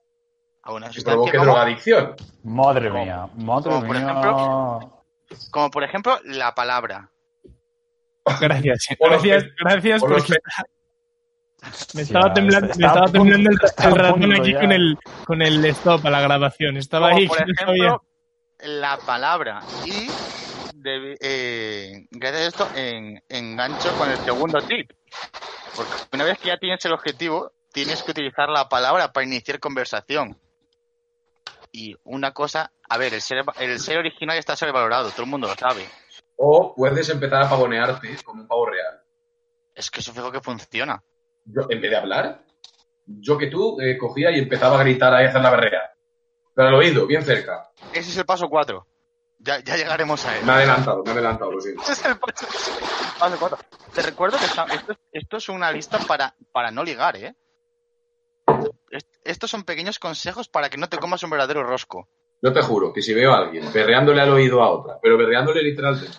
a 0.61 0.73
una 0.73 0.87
que 0.87 0.93
sustancia 0.95 1.13
provoque 1.15 1.37
como, 1.37 1.51
drogadicción. 1.51 2.15
Madre 2.43 2.89
mía, 2.89 3.29
madre 3.35 3.69
como 3.71 3.85
por 3.85 3.95
mía. 3.95 4.07
ejemplo- 4.09 4.94
como 5.51 5.69
por 5.71 5.83
ejemplo 5.83 6.19
la 6.23 6.53
palabra. 6.55 7.11
Gracias, 8.39 8.87
gracias, 8.99 9.45
gracias 9.59 10.01
porque 10.01 10.33
me 11.93 12.01
estaba 12.01 12.33
temblando, 12.33 12.67
está- 12.71 12.79
me 12.79 12.87
estaba 12.87 13.11
temblando 13.11 13.49
el, 13.49 13.95
ratón 13.95 14.33
aquí 14.33 14.53
ya. 14.53 14.59
con 14.59 14.71
el, 14.71 14.97
con 15.25 15.41
el 15.41 15.65
stop 15.65 16.05
a 16.05 16.09
la 16.09 16.21
grabación. 16.21 16.77
Estaba 16.77 17.09
Como 17.09 17.19
ahí, 17.21 17.27
por 17.27 17.37
que 17.37 17.45
no 17.51 17.53
sabía. 17.59 17.83
ejemplo 17.85 18.05
la 18.59 18.97
palabra. 19.05 19.61
Y 19.85 20.07
de- 20.75 21.17
eh, 21.19 22.05
gracias 22.11 22.41
a 22.43 22.47
esto 22.47 22.69
en, 22.75 23.21
engancho 23.29 23.91
con 23.97 24.09
el 24.09 24.17
segundo 24.19 24.61
tip. 24.61 24.91
Porque 25.75 25.91
una 26.13 26.23
vez 26.23 26.37
que 26.39 26.47
ya 26.49 26.57
tienes 26.57 26.83
el 26.85 26.93
objetivo, 26.93 27.51
tienes 27.73 28.01
que 28.03 28.11
utilizar 28.11 28.49
la 28.49 28.69
palabra 28.69 29.11
para 29.11 29.25
iniciar 29.25 29.59
conversación. 29.59 30.37
Y 31.77 31.93
una 32.05 32.31
cosa, 32.31 32.71
a 32.87 32.97
ver, 32.97 33.13
el 33.13 33.21
ser, 33.21 33.43
el 33.59 33.79
ser 33.81 33.97
original 33.97 34.37
está 34.37 34.55
sobrevalorado, 34.55 35.09
todo 35.11 35.23
el 35.23 35.29
mundo 35.29 35.49
lo 35.49 35.55
sabe. 35.55 35.85
O 36.37 36.73
puedes 36.73 37.09
empezar 37.09 37.43
a 37.43 37.49
pavonearte 37.49 38.15
como 38.23 38.43
un 38.43 38.47
pavo 38.47 38.67
real. 38.67 39.01
Es 39.73 39.91
que 39.91 39.99
eso 39.99 40.13
fijo 40.13 40.31
que 40.31 40.39
funciona. 40.39 41.03
Yo, 41.43 41.63
en 41.69 41.81
vez 41.81 41.91
de 41.91 41.97
hablar, 41.97 42.45
yo 43.05 43.37
que 43.37 43.47
tú 43.47 43.77
eh, 43.81 43.97
cogía 43.97 44.31
y 44.31 44.39
empezaba 44.39 44.79
a 44.79 44.83
gritar 44.83 45.13
ahí 45.13 45.25
a 45.25 45.29
hacer 45.29 45.41
la 45.41 45.49
berrea. 45.49 45.81
Pero 46.53 46.69
al 46.69 46.75
oído, 46.75 47.05
bien 47.07 47.25
cerca. 47.25 47.69
Ese 47.91 48.09
es 48.09 48.17
el 48.17 48.25
paso 48.25 48.47
4. 48.47 48.87
Ya, 49.39 49.59
ya 49.59 49.75
llegaremos 49.75 50.25
a 50.25 50.37
él. 50.37 50.45
Me 50.45 50.53
he 50.53 50.55
adelantado, 50.55 51.03
me 51.03 51.09
he 51.09 51.13
adelantado, 51.13 51.51
lo 51.51 51.59
siento. 51.59 51.81
Ese 51.83 51.91
es 51.91 52.05
el 52.05 52.17
paso, 52.17 52.47
paso 53.19 53.37
cuatro. 53.37 53.57
Te 53.93 54.01
recuerdo 54.01 54.37
que 54.39 54.45
está- 54.45 54.63
esto, 54.73 54.93
esto 55.11 55.37
es 55.37 55.49
una 55.49 55.73
lista 55.73 55.99
para, 55.99 56.33
para 56.53 56.71
no 56.71 56.85
ligar, 56.85 57.17
¿eh? 57.17 57.35
Est- 58.89 59.15
Estos 59.23 59.49
son 59.51 59.63
pequeños 59.63 59.99
consejos 59.99 60.47
para 60.47 60.69
que 60.69 60.77
no 60.77 60.87
te 60.89 60.97
comas 60.97 61.23
un 61.23 61.29
verdadero 61.31 61.63
rosco. 61.63 62.07
Yo 62.41 62.53
te 62.53 62.61
juro 62.61 62.93
que 62.93 63.01
si 63.01 63.13
veo 63.13 63.33
a 63.33 63.39
alguien 63.39 63.71
berreándole 63.73 64.21
al 64.21 64.29
oído 64.29 64.61
a 64.61 64.69
otra, 64.69 64.99
pero 65.01 65.17
berreándole 65.17 65.63
literalmente, 65.63 66.17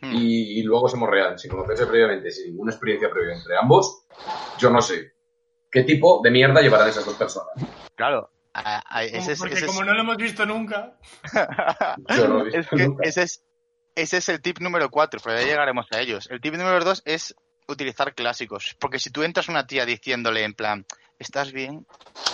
Hmm. 0.00 0.14
y, 0.14 0.60
y 0.60 0.62
luego 0.62 0.88
se 0.88 0.96
morrean, 0.96 1.36
sin 1.40 1.50
conocerse 1.50 1.84
previamente, 1.86 2.30
sin 2.30 2.50
ninguna 2.52 2.70
experiencia 2.70 3.10
previa 3.10 3.34
entre 3.34 3.56
ambos, 3.60 4.04
yo 4.58 4.70
no 4.70 4.80
sé 4.80 5.12
qué 5.70 5.82
tipo 5.82 6.20
de 6.22 6.30
mierda 6.30 6.60
llevarán 6.62 6.88
esas 6.88 7.04
dos 7.04 7.16
personas. 7.16 7.48
Claro. 7.96 8.30
a- 8.54 8.82
a- 8.88 9.04
ese 9.04 9.18
Como- 9.18 9.30
es, 9.32 9.38
porque 9.40 9.54
ese 9.54 9.64
es- 9.66 9.70
como 9.72 9.84
no 9.84 9.94
lo 9.94 10.00
hemos 10.00 10.16
visto 10.16 10.44
nunca. 10.46 10.96
Yo 12.16 12.28
no 12.28 12.34
lo 12.34 12.40
he 12.40 12.44
visto 12.44 12.58
es 12.60 12.68
que 12.68 12.76
nunca. 12.88 13.02
ese 13.08 13.22
es, 13.22 13.42
ese 13.94 14.16
es 14.16 14.28
el 14.30 14.40
tip 14.40 14.58
número 14.60 14.88
4, 14.90 15.20
pero 15.22 15.36
ya 15.38 15.44
llegaremos 15.46 15.86
a 15.92 16.00
ellos. 16.00 16.28
El 16.30 16.40
tip 16.40 16.54
número 16.54 16.84
2 16.84 17.02
es 17.04 17.34
utilizar 17.68 18.14
clásicos. 18.14 18.74
Porque 18.80 18.98
si 18.98 19.10
tú 19.10 19.22
entras 19.22 19.48
a 19.48 19.52
una 19.52 19.66
tía 19.66 19.84
diciéndole 19.86 20.42
en 20.44 20.54
plan, 20.54 20.86
¿estás 21.18 21.52
bien? 21.52 21.86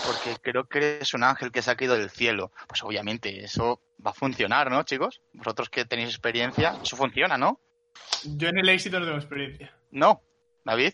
Porque 0.05 0.37
creo 0.41 0.65
que 0.65 0.77
eres 0.77 1.13
un 1.13 1.23
ángel 1.23 1.51
que 1.51 1.61
se 1.61 1.71
ha 1.71 1.75
caído 1.75 1.97
del 1.97 2.09
cielo. 2.09 2.51
Pues 2.67 2.83
obviamente 2.83 3.43
eso 3.43 3.81
va 4.05 4.11
a 4.11 4.13
funcionar, 4.13 4.69
¿no, 4.69 4.83
chicos? 4.83 5.21
Vosotros 5.33 5.69
que 5.69 5.85
tenéis 5.85 6.09
experiencia, 6.09 6.75
eso 6.83 6.95
funciona, 6.95 7.37
¿no? 7.37 7.59
Yo 8.23 8.49
en 8.49 8.59
el 8.59 8.69
éxito 8.69 8.99
no 8.99 9.05
tengo 9.05 9.17
experiencia. 9.17 9.75
No. 9.91 10.21
David, 10.63 10.93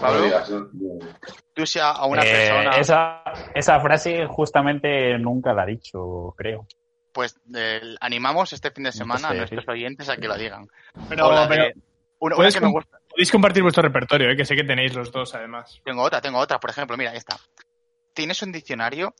Pablo, 0.00 0.24
tú 1.54 1.66
si 1.66 1.78
a 1.80 2.04
una 2.04 2.22
Eh, 2.24 2.30
persona, 2.30 2.76
esa, 2.76 3.22
esa 3.54 3.80
frase 3.80 4.26
justamente 4.26 5.18
nunca 5.18 5.52
la 5.52 5.62
ha 5.62 5.66
dicho, 5.66 6.34
creo. 6.36 6.66
pues 7.12 7.36
eh, 7.54 7.94
animamos 8.00 8.52
este 8.52 8.70
fin 8.70 8.84
de 8.84 8.92
semana 8.92 9.28
a 9.28 9.32
sé, 9.32 9.36
nuestros 9.38 9.64
sí. 9.64 9.70
oyentes 9.70 10.08
a 10.08 10.16
que 10.16 10.28
lo 10.28 10.36
digan. 10.36 10.66
Pero, 11.08 11.28
pero 11.28 11.28
una, 11.28 11.72
una 12.20 12.36
¿puedes 12.36 12.54
que 12.54 12.60
me 12.60 12.70
gusta. 12.70 12.98
Podéis 13.12 13.30
compartir 13.30 13.62
vuestro 13.62 13.82
repertorio, 13.82 14.30
¿eh? 14.30 14.36
que 14.36 14.44
sé 14.44 14.56
que 14.56 14.64
tenéis 14.64 14.94
los 14.94 15.12
dos, 15.12 15.34
además. 15.34 15.80
Tengo 15.84 16.02
otra, 16.02 16.20
tengo 16.20 16.38
otra, 16.38 16.58
por 16.58 16.70
ejemplo, 16.70 16.96
mira, 16.96 17.14
esta. 17.14 17.36
¿Tienes 18.14 18.42
un 18.42 18.52
diccionario? 18.52 19.14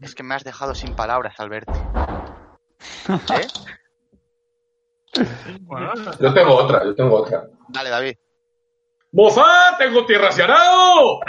Es 0.00 0.14
que 0.14 0.22
me 0.22 0.34
has 0.34 0.44
dejado 0.44 0.74
sin 0.74 0.94
palabras 0.94 1.34
al 1.40 1.48
verte. 1.48 1.72
¿Eh? 3.34 3.46
Bueno, 5.62 5.92
Yo 6.20 6.32
tengo 6.34 6.54
otra, 6.54 6.84
yo 6.84 6.94
tengo 6.94 7.16
otra. 7.16 7.44
Dale, 7.68 7.90
David. 7.90 8.14
¡Moza! 9.12 9.76
¡Tengo 9.78 10.04
tierras 10.06 10.38
y 10.38 10.42
arao! 10.42 11.20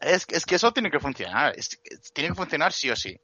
Es, 0.00 0.26
es 0.30 0.46
que 0.46 0.54
eso 0.54 0.72
tiene 0.72 0.90
que 0.90 1.00
funcionar. 1.00 1.52
Es 1.56 1.80
tiene 2.12 2.30
que 2.30 2.36
funcionar 2.36 2.72
sí 2.72 2.90
o 2.90 2.96
sí. 2.96 3.18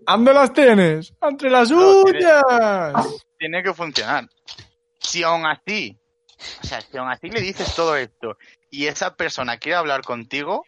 ¿Dónde 0.00 0.34
las 0.34 0.52
tienes? 0.52 1.14
¡Entre 1.22 1.48
las 1.50 1.70
No, 1.70 2.04
tiene- 2.04 2.18
uñas! 2.18 3.24
Tiene 3.38 3.62
que 3.62 3.72
funcionar. 3.72 4.26
Si 4.98 5.22
aún 5.22 5.46
así, 5.46 5.98
o 6.62 6.66
sea, 6.66 6.80
si 6.80 6.96
aún 6.96 7.08
así 7.10 7.30
le 7.30 7.40
dices 7.40 7.74
todo 7.74 7.96
esto 7.96 8.36
y 8.70 8.86
esa 8.86 9.14
persona 9.14 9.58
quiere 9.58 9.76
hablar 9.76 10.02
contigo, 10.02 10.64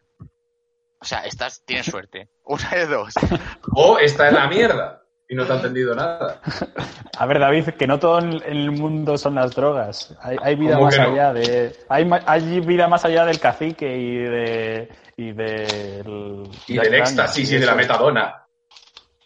o 0.98 1.04
sea, 1.04 1.20
estás, 1.20 1.62
tienes 1.64 1.86
suerte. 1.86 2.28
Una 2.44 2.70
de 2.70 2.86
dos. 2.86 3.14
O 3.74 3.98
está 3.98 4.28
en 4.28 4.34
la 4.34 4.48
mierda 4.48 5.02
y 5.28 5.34
no 5.34 5.44
te 5.44 5.52
ha 5.52 5.56
entendido 5.56 5.94
nada. 5.94 6.40
A 7.18 7.26
ver, 7.26 7.40
David, 7.40 7.70
que 7.70 7.86
no 7.86 7.98
todo 7.98 8.20
en 8.20 8.42
el 8.44 8.70
mundo 8.70 9.18
son 9.18 9.34
las 9.34 9.54
drogas. 9.54 10.14
Hay, 10.20 10.36
hay 10.40 10.54
vida 10.54 10.74
¿Cómo 10.74 10.86
más 10.86 10.98
no? 10.98 11.04
allá 11.04 11.32
de. 11.32 11.76
Hay, 11.88 12.08
hay 12.26 12.60
vida 12.60 12.88
más 12.88 13.04
allá 13.04 13.24
del 13.24 13.40
cacique 13.40 13.96
y 13.96 14.16
de. 14.18 14.88
Y 15.16 15.32
del. 15.32 16.48
Y 16.68 16.78
del 16.78 16.94
éxtasis 16.94 17.50
y 17.52 17.58
de 17.58 17.66
la 17.66 17.74
metadona, 17.74 18.46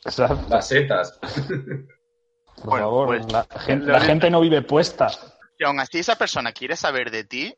Exacto. 0.04 0.46
las 0.48 0.66
setas. 0.66 1.18
Por 1.20 2.64
Bueno, 2.64 2.86
favor, 2.86 3.06
pues, 3.06 3.32
la, 3.82 4.00
gente 4.00 4.30
no 4.30 4.40
vive 4.40 4.62
puesta. 4.62 5.08
Si 5.60 5.64
aún 5.66 5.78
así 5.78 5.98
esa 5.98 6.16
persona 6.16 6.52
quiere 6.52 6.74
saber 6.74 7.10
de 7.10 7.22
ti, 7.24 7.54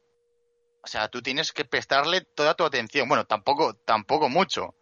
o 0.83 0.89
sea, 0.89 1.07
tú 1.07 1.23
tienes 1.23 1.53
que 1.53 1.65
prestarle 1.65 2.23
toda 2.35 2.55
tu 2.55 2.65
atención. 2.65 3.09
Bueno, 3.09 3.27
tampoco, 3.27 3.75
tampoco 3.85 4.29
mucho. 4.29 4.75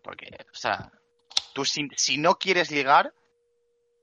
Porque, 0.00 0.30
o 0.54 0.56
sea, 0.56 0.90
tú 1.52 1.66
si, 1.66 1.86
si 1.98 2.16
no 2.16 2.36
quieres 2.36 2.70
ligar, 2.70 3.12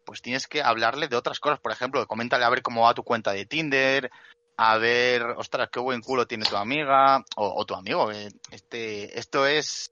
pues 0.03 0.21
tienes 0.21 0.45
que 0.45 0.61
hablarle 0.61 1.07
de 1.07 1.15
otras 1.15 1.39
cosas. 1.39 1.59
Por 1.59 1.71
ejemplo, 1.71 2.05
coméntale 2.05 2.45
a 2.45 2.49
ver 2.51 2.61
cómo 2.61 2.83
va 2.83 2.93
tu 2.93 3.01
cuenta 3.01 3.31
de 3.31 3.47
Tinder, 3.47 4.11
a 4.57 4.77
ver, 4.77 5.23
ostras, 5.23 5.69
qué 5.71 5.79
buen 5.79 6.01
culo 6.01 6.27
tiene 6.27 6.45
tu 6.45 6.55
amiga 6.55 7.25
o, 7.35 7.55
o 7.59 7.65
tu 7.65 7.73
amigo. 7.73 8.11
eh, 8.11 8.29
Este, 8.51 9.17
esto 9.17 9.47
es 9.47 9.91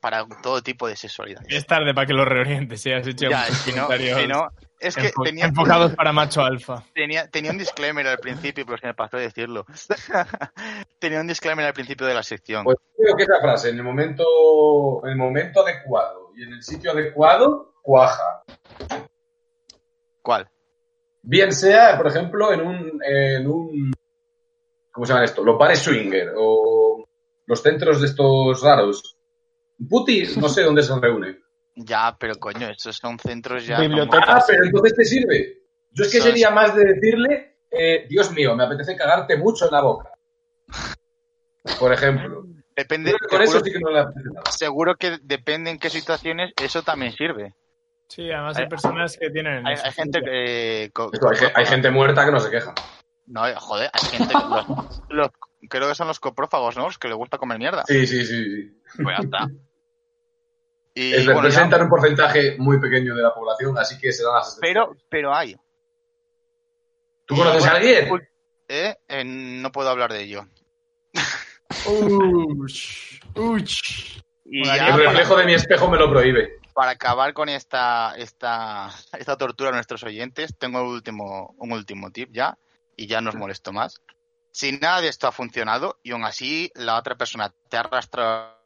para 0.00 0.26
todo 0.42 0.62
tipo 0.62 0.88
de 0.88 0.96
sexualidad. 0.96 1.42
Es 1.48 1.66
tarde 1.66 1.92
para 1.94 2.06
que 2.06 2.14
lo 2.14 2.24
reorientes, 2.24 2.84
¿eh? 2.86 2.94
Has 2.94 3.06
hecho 3.06 3.28
Ya, 3.28 3.40
muchos 3.42 3.56
si 3.58 3.70
no, 3.72 3.82
comentarios 3.86 4.20
si 4.20 4.26
no, 4.26 4.48
es 4.78 4.96
que 4.96 5.12
enfo- 5.12 5.24
tenía, 5.24 5.44
enfocados 5.46 5.94
para 5.94 6.12
macho 6.12 6.42
alfa. 6.42 6.82
Tenía, 6.94 7.28
tenía 7.28 7.50
un 7.50 7.58
disclaimer 7.58 8.06
al 8.06 8.18
principio, 8.18 8.64
pero 8.64 8.78
se 8.78 8.86
me 8.86 8.94
pasó 8.94 9.18
decirlo. 9.18 9.66
tenía 10.98 11.20
un 11.20 11.26
disclaimer 11.26 11.66
al 11.66 11.74
principio 11.74 12.06
de 12.06 12.14
la 12.14 12.22
sección. 12.22 12.64
Pues 12.64 12.78
creo 12.96 13.14
que 13.16 13.22
esa 13.24 13.40
frase, 13.40 13.68
en 13.70 13.76
el 13.76 13.82
momento, 13.84 15.04
en 15.04 15.10
el 15.10 15.16
momento 15.16 15.60
adecuado 15.64 16.30
y 16.34 16.42
en 16.44 16.54
el 16.54 16.62
sitio 16.62 16.92
adecuado, 16.92 17.74
cuaja. 17.82 18.42
¿Cuál? 20.22 20.48
Bien 21.22 21.52
sea, 21.52 21.96
por 21.98 22.06
ejemplo, 22.08 22.52
en 22.52 22.60
un, 22.62 23.00
en 23.04 23.46
un 23.46 23.92
¿cómo 24.90 25.04
se 25.06 25.12
llama 25.12 25.24
esto? 25.24 25.44
Los 25.44 25.58
bares 25.58 25.78
swinger 25.80 26.32
o 26.36 27.04
los 27.46 27.62
centros 27.62 28.00
de 28.00 28.06
estos 28.06 28.62
raros. 28.62 29.16
Puti, 29.88 30.24
no 30.36 30.48
sé 30.48 30.62
dónde 30.62 30.82
se 30.82 30.98
reúnen. 30.98 31.42
Ya, 31.74 32.16
pero 32.18 32.34
coño, 32.36 32.68
esos 32.68 32.96
son 32.96 33.18
centros 33.18 33.64
ya. 33.66 33.80
Biblioteca. 33.80 34.24
Ah, 34.26 34.44
pero 34.46 34.64
entonces 34.64 34.94
te 34.94 35.04
sirve. 35.04 35.62
Yo 35.90 36.04
es 36.04 36.12
que 36.12 36.20
sería 36.20 36.50
más 36.50 36.74
de 36.74 36.84
decirle, 36.84 37.58
eh, 37.70 38.06
Dios 38.08 38.30
mío, 38.32 38.54
me 38.54 38.64
apetece 38.64 38.96
cagarte 38.96 39.36
mucho 39.36 39.64
en 39.66 39.70
la 39.72 39.80
boca. 39.82 40.10
Por 41.78 41.92
ejemplo. 41.92 42.44
Depende, 42.76 43.14
con 43.28 43.42
eso 43.42 43.52
seguro, 43.52 43.64
sí 43.64 43.72
que 43.72 43.80
no 43.80 43.90
le 43.90 43.98
apetece 44.00 44.28
nada. 44.32 44.50
seguro 44.52 44.94
que 44.96 45.18
depende 45.22 45.70
en 45.70 45.78
qué 45.78 45.90
situaciones, 45.90 46.52
eso 46.62 46.82
también 46.82 47.12
sirve. 47.12 47.54
Sí, 48.08 48.30
además 48.30 48.56
hay 48.56 48.64
Hay- 48.64 48.68
personas 48.70 49.16
que 49.18 49.30
tienen... 49.30 49.66
Hay, 49.66 49.76
gente 49.92 50.20
que. 50.22 50.90
co- 50.92 51.10
Hay, 51.30 51.36
ge- 51.36 51.52
hay 51.54 51.66
gente 51.66 51.90
muerta 51.90 52.24
que 52.24 52.32
no 52.32 52.40
se 52.40 52.50
queja. 52.50 52.74
No, 53.26 53.42
joder, 53.56 53.90
hay 53.92 54.00
gente. 54.18 54.34
Los, 54.34 55.02
los- 55.10 55.30
creo 55.68 55.88
que 55.88 55.94
son 55.94 56.08
los 56.08 56.18
coprófagos, 56.18 56.76
¿no? 56.76 56.84
Los 56.84 56.98
que 56.98 57.08
les 57.08 57.16
gusta 57.16 57.38
comer 57.38 57.58
mierda. 57.58 57.84
Sí, 57.86 58.06
sí, 58.06 58.24
sí. 58.24 58.44
sí. 58.44 58.80
Pues 59.02 59.16
ya 59.18 59.24
está. 59.24 59.48
Y 61.02 61.14
Es- 61.14 61.24
bueno, 61.24 61.40
ya- 61.40 61.42
representan 61.42 61.82
un 61.82 61.88
porcentaje 61.88 62.56
muy 62.58 62.78
pequeño 62.78 63.14
de 63.14 63.22
la 63.22 63.32
población, 63.32 63.78
así 63.78 63.96
que 63.98 64.12
serán 64.12 64.34
las 64.34 64.58
pero, 64.60 64.82
excepciones. 64.82 65.06
pero 65.08 65.34
hay. 65.34 65.56
¿Tú 67.24 67.36
conoces 67.36 67.64
a 67.64 67.70
alguien? 67.76 68.08
¿Eh? 68.68 68.94
Eh, 69.08 69.24
no 69.24 69.72
puedo 69.72 69.88
hablar 69.88 70.12
de 70.12 70.22
ello. 70.22 70.46
Uch, 71.86 73.20
uch. 73.34 74.20
Y 74.44 74.64
ya 74.64 74.88
El 74.88 74.96
reflejo 75.04 75.36
de 75.36 75.44
mi 75.46 75.54
espejo 75.54 75.88
me 75.88 75.96
lo 75.98 76.10
prohíbe. 76.10 76.58
para 76.74 76.92
acabar 76.92 77.32
con 77.34 77.48
esta, 77.48 78.14
esta, 78.16 78.90
esta 79.18 79.36
tortura 79.36 79.70
a 79.70 79.72
nuestros 79.72 80.02
oyentes, 80.02 80.54
tengo 80.58 80.82
un 80.82 80.88
último, 80.88 81.54
un 81.58 81.72
último 81.72 82.10
tip 82.10 82.30
ya, 82.32 82.58
y 82.96 83.06
ya 83.06 83.20
no 83.20 83.30
os 83.30 83.36
molesto 83.36 83.72
más. 83.72 84.00
Si 84.50 84.72
nada 84.72 85.00
de 85.00 85.08
esto 85.08 85.26
ha 85.28 85.32
funcionado 85.32 85.98
y 86.02 86.12
aún 86.12 86.24
así 86.24 86.70
la 86.74 86.96
otra 86.98 87.16
persona 87.16 87.52
te 87.68 87.76
arrastra 87.76 88.59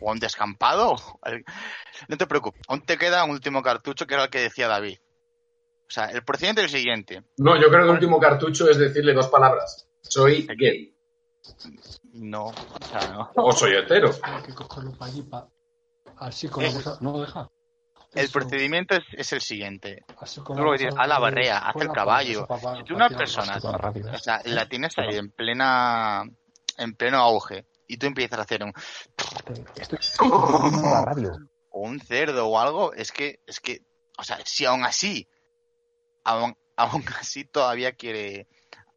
o 0.00 0.08
a 0.08 0.12
un 0.12 0.18
descampado, 0.18 0.96
no 2.08 2.16
te 2.16 2.26
preocupes, 2.26 2.60
aún 2.68 2.82
te 2.82 2.96
queda 2.98 3.24
un 3.24 3.30
último 3.30 3.62
cartucho 3.62 4.06
que 4.06 4.14
era 4.14 4.24
el 4.24 4.30
que 4.30 4.40
decía 4.40 4.68
David. 4.68 4.98
O 5.00 5.90
sea, 5.90 6.06
el 6.06 6.22
procedimiento 6.22 6.60
es 6.62 6.72
el 6.72 6.78
siguiente. 6.80 7.22
No, 7.38 7.56
yo 7.56 7.68
creo 7.68 7.80
que 7.80 7.88
el 7.88 7.94
último 7.94 8.20
cartucho 8.20 8.68
es 8.68 8.76
decirle 8.76 9.14
dos 9.14 9.28
palabras. 9.28 9.88
Soy 10.02 10.46
gay. 10.56 10.94
No, 12.12 12.46
o 12.46 12.54
sea, 12.90 13.08
no. 13.12 13.30
O 13.36 13.52
soy 13.52 13.74
hetero. 13.74 14.10
Hay 14.22 14.42
que 14.42 14.54
cogerlo 14.54 14.92
para 14.92 15.10
allí, 15.10 15.22
pa- 15.22 15.48
así 16.18 16.46
Eh, 16.46 16.50
cosa. 16.50 16.98
No, 17.00 17.20
deja. 17.20 17.48
El 18.14 18.24
Eso, 18.24 18.32
procedimiento 18.32 18.94
es, 18.96 19.04
es 19.12 19.32
el 19.32 19.40
siguiente. 19.40 20.02
dices, 20.72 20.94
a 20.96 21.06
la 21.06 21.18
barrea, 21.18 21.58
haz 21.58 21.76
el 21.76 21.88
la 21.88 21.92
caballo. 21.94 22.46
Si 22.78 22.84
tú 22.84 22.94
una 22.94 23.08
persona. 23.10 23.58
O 23.58 24.18
sea, 24.18 24.40
la 24.44 24.66
tienes 24.66 24.96
ahí 24.98 25.16
en 25.16 25.30
plena 25.30 26.24
en 26.78 26.94
pleno 26.94 27.18
auge 27.18 27.66
y 27.88 27.96
tú 27.96 28.06
empiezas 28.06 28.38
a 28.38 28.42
hacer 28.42 28.62
un, 28.62 28.72
Estoy 29.76 29.98
escuchando 30.00 30.82
la 30.82 31.02
radio. 31.04 31.36
o 31.70 31.80
un 31.80 32.00
cerdo 32.00 32.46
o 32.46 32.58
algo, 32.58 32.92
es 32.92 33.10
que, 33.10 33.40
es 33.46 33.58
que, 33.60 33.80
o 34.16 34.22
sea, 34.22 34.38
si 34.44 34.64
aún 34.64 34.84
así, 34.84 35.26
aún, 36.24 36.56
aún 36.76 37.04
así 37.20 37.44
todavía 37.44 37.92
quiere 37.92 38.46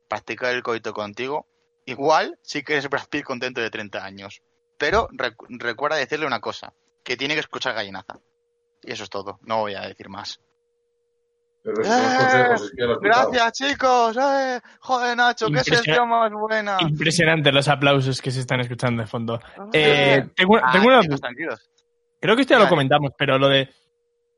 practicar 0.07 0.53
el 0.53 0.61
coito 0.63 0.93
contigo, 0.93 1.47
igual 1.85 2.37
sí 2.41 2.63
que 2.63 2.73
eres 2.73 2.89
Brad 2.89 3.07
Pitt 3.09 3.23
contento 3.23 3.61
de 3.61 3.69
30 3.71 4.03
años. 4.05 4.41
Pero 4.77 5.07
recu- 5.09 5.47
recuerda 5.49 5.95
decirle 5.97 6.25
una 6.25 6.39
cosa, 6.41 6.73
que 7.03 7.15
tiene 7.17 7.33
que 7.35 7.39
escuchar 7.41 7.73
gallinaza. 7.73 8.19
Y 8.83 8.91
eso 8.91 9.03
es 9.03 9.09
todo, 9.09 9.39
no 9.43 9.59
voy 9.59 9.75
a 9.75 9.81
decir 9.81 10.09
más. 10.09 10.39
Pero 11.63 11.81
escuchado. 12.55 12.99
Gracias, 13.01 13.53
chicos. 13.53 14.17
Eh, 14.17 14.59
joder, 14.79 15.15
Nacho, 15.17 15.47
qué 15.49 15.59
sesión 15.63 16.09
más 16.09 16.31
buena. 16.31 16.77
Impresionante 16.81 17.51
los 17.51 17.67
aplausos 17.67 18.21
que 18.21 18.31
se 18.31 18.39
están 18.39 18.59
escuchando 18.61 19.01
de 19.03 19.07
fondo. 19.07 19.39
Eh, 19.73 20.27
tengo, 20.35 20.57
Ah, 20.57 20.71
tengo 20.71 20.87
una 20.87 21.01
tranquilos. 21.01 21.69
Creo 22.19 22.35
que 22.35 22.41
esto 22.43 22.53
ya 22.55 22.59
lo 22.59 22.69
comentamos, 22.69 23.11
pero 23.17 23.37
lo 23.37 23.47
de 23.49 23.69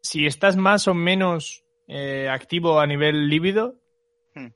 si 0.02 0.26
estás 0.26 0.58
más 0.58 0.88
o 0.88 0.94
menos 0.94 1.64
eh, 1.88 2.30
activo 2.30 2.80
a 2.80 2.88
nivel 2.88 3.30
líbido, 3.30 3.76
Hmm. 4.36 4.48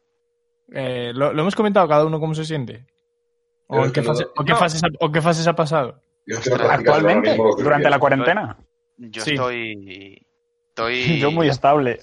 eh, 0.74 1.12
lo, 1.14 1.34
lo 1.34 1.42
hemos 1.42 1.56
comentado 1.56 1.88
cada 1.88 2.06
uno 2.06 2.20
cómo 2.20 2.34
se 2.36 2.46
siente. 2.46 2.86
¿O 3.68 3.84
en 3.86 3.92
qué 3.92 4.02
no- 4.02 4.08
fase, 4.08 4.26
o 4.36 4.44
qué 4.46 4.52
no. 4.54 4.58
fases 4.58 4.84
ha, 4.84 4.88
o 5.00 5.12
qué 5.12 5.22
fases 5.22 5.46
ha 5.48 5.56
pasado? 5.56 6.02
Yo 6.26 6.38
Actualmente, 6.70 7.38
durante 7.58 7.90
la 7.90 8.00
cuarentena. 8.00 8.58
Yo 8.98 9.22
Sí. 9.24 9.32
estoy. 9.32 10.26
Estoy. 10.70 11.20
Yo 11.20 11.32
muy 11.32 11.48
estable. 11.50 12.00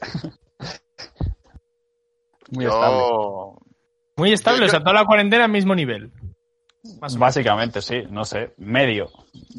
Muy 2.51 2.67
estable. 2.67 3.03
Muy 4.17 4.33
estable, 4.33 4.61
Yo- 4.61 4.67
o 4.67 4.69
sea, 4.69 4.81
toda 4.81 4.93
la 4.95 5.05
cuarentena 5.07 5.45
al 5.45 5.51
mismo 5.51 5.75
nivel. 5.75 6.13
Más. 7.01 7.17
Básicamente, 7.19 7.81
sí, 7.81 8.03
no 8.11 8.25
sé, 8.25 8.53
medio. 8.59 9.09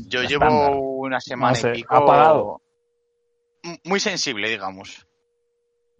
Yo 0.07 0.21
Estándar. 0.21 0.49
llevo 0.71 0.79
una 0.99 1.19
semana 1.19 1.51
No 1.51 1.55
sé, 1.55 1.69
y 1.71 1.73
pico. 1.81 1.95
apagado. 1.95 2.61
Muy 3.83 3.99
sensible, 3.99 4.47
digamos. 4.49 5.07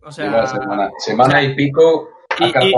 O 0.03 0.11
semana, 0.11 0.91
semana 0.99 1.41
y 1.41 1.55
pico 1.55 2.09
Y- 2.39 2.45
y- 2.45 2.71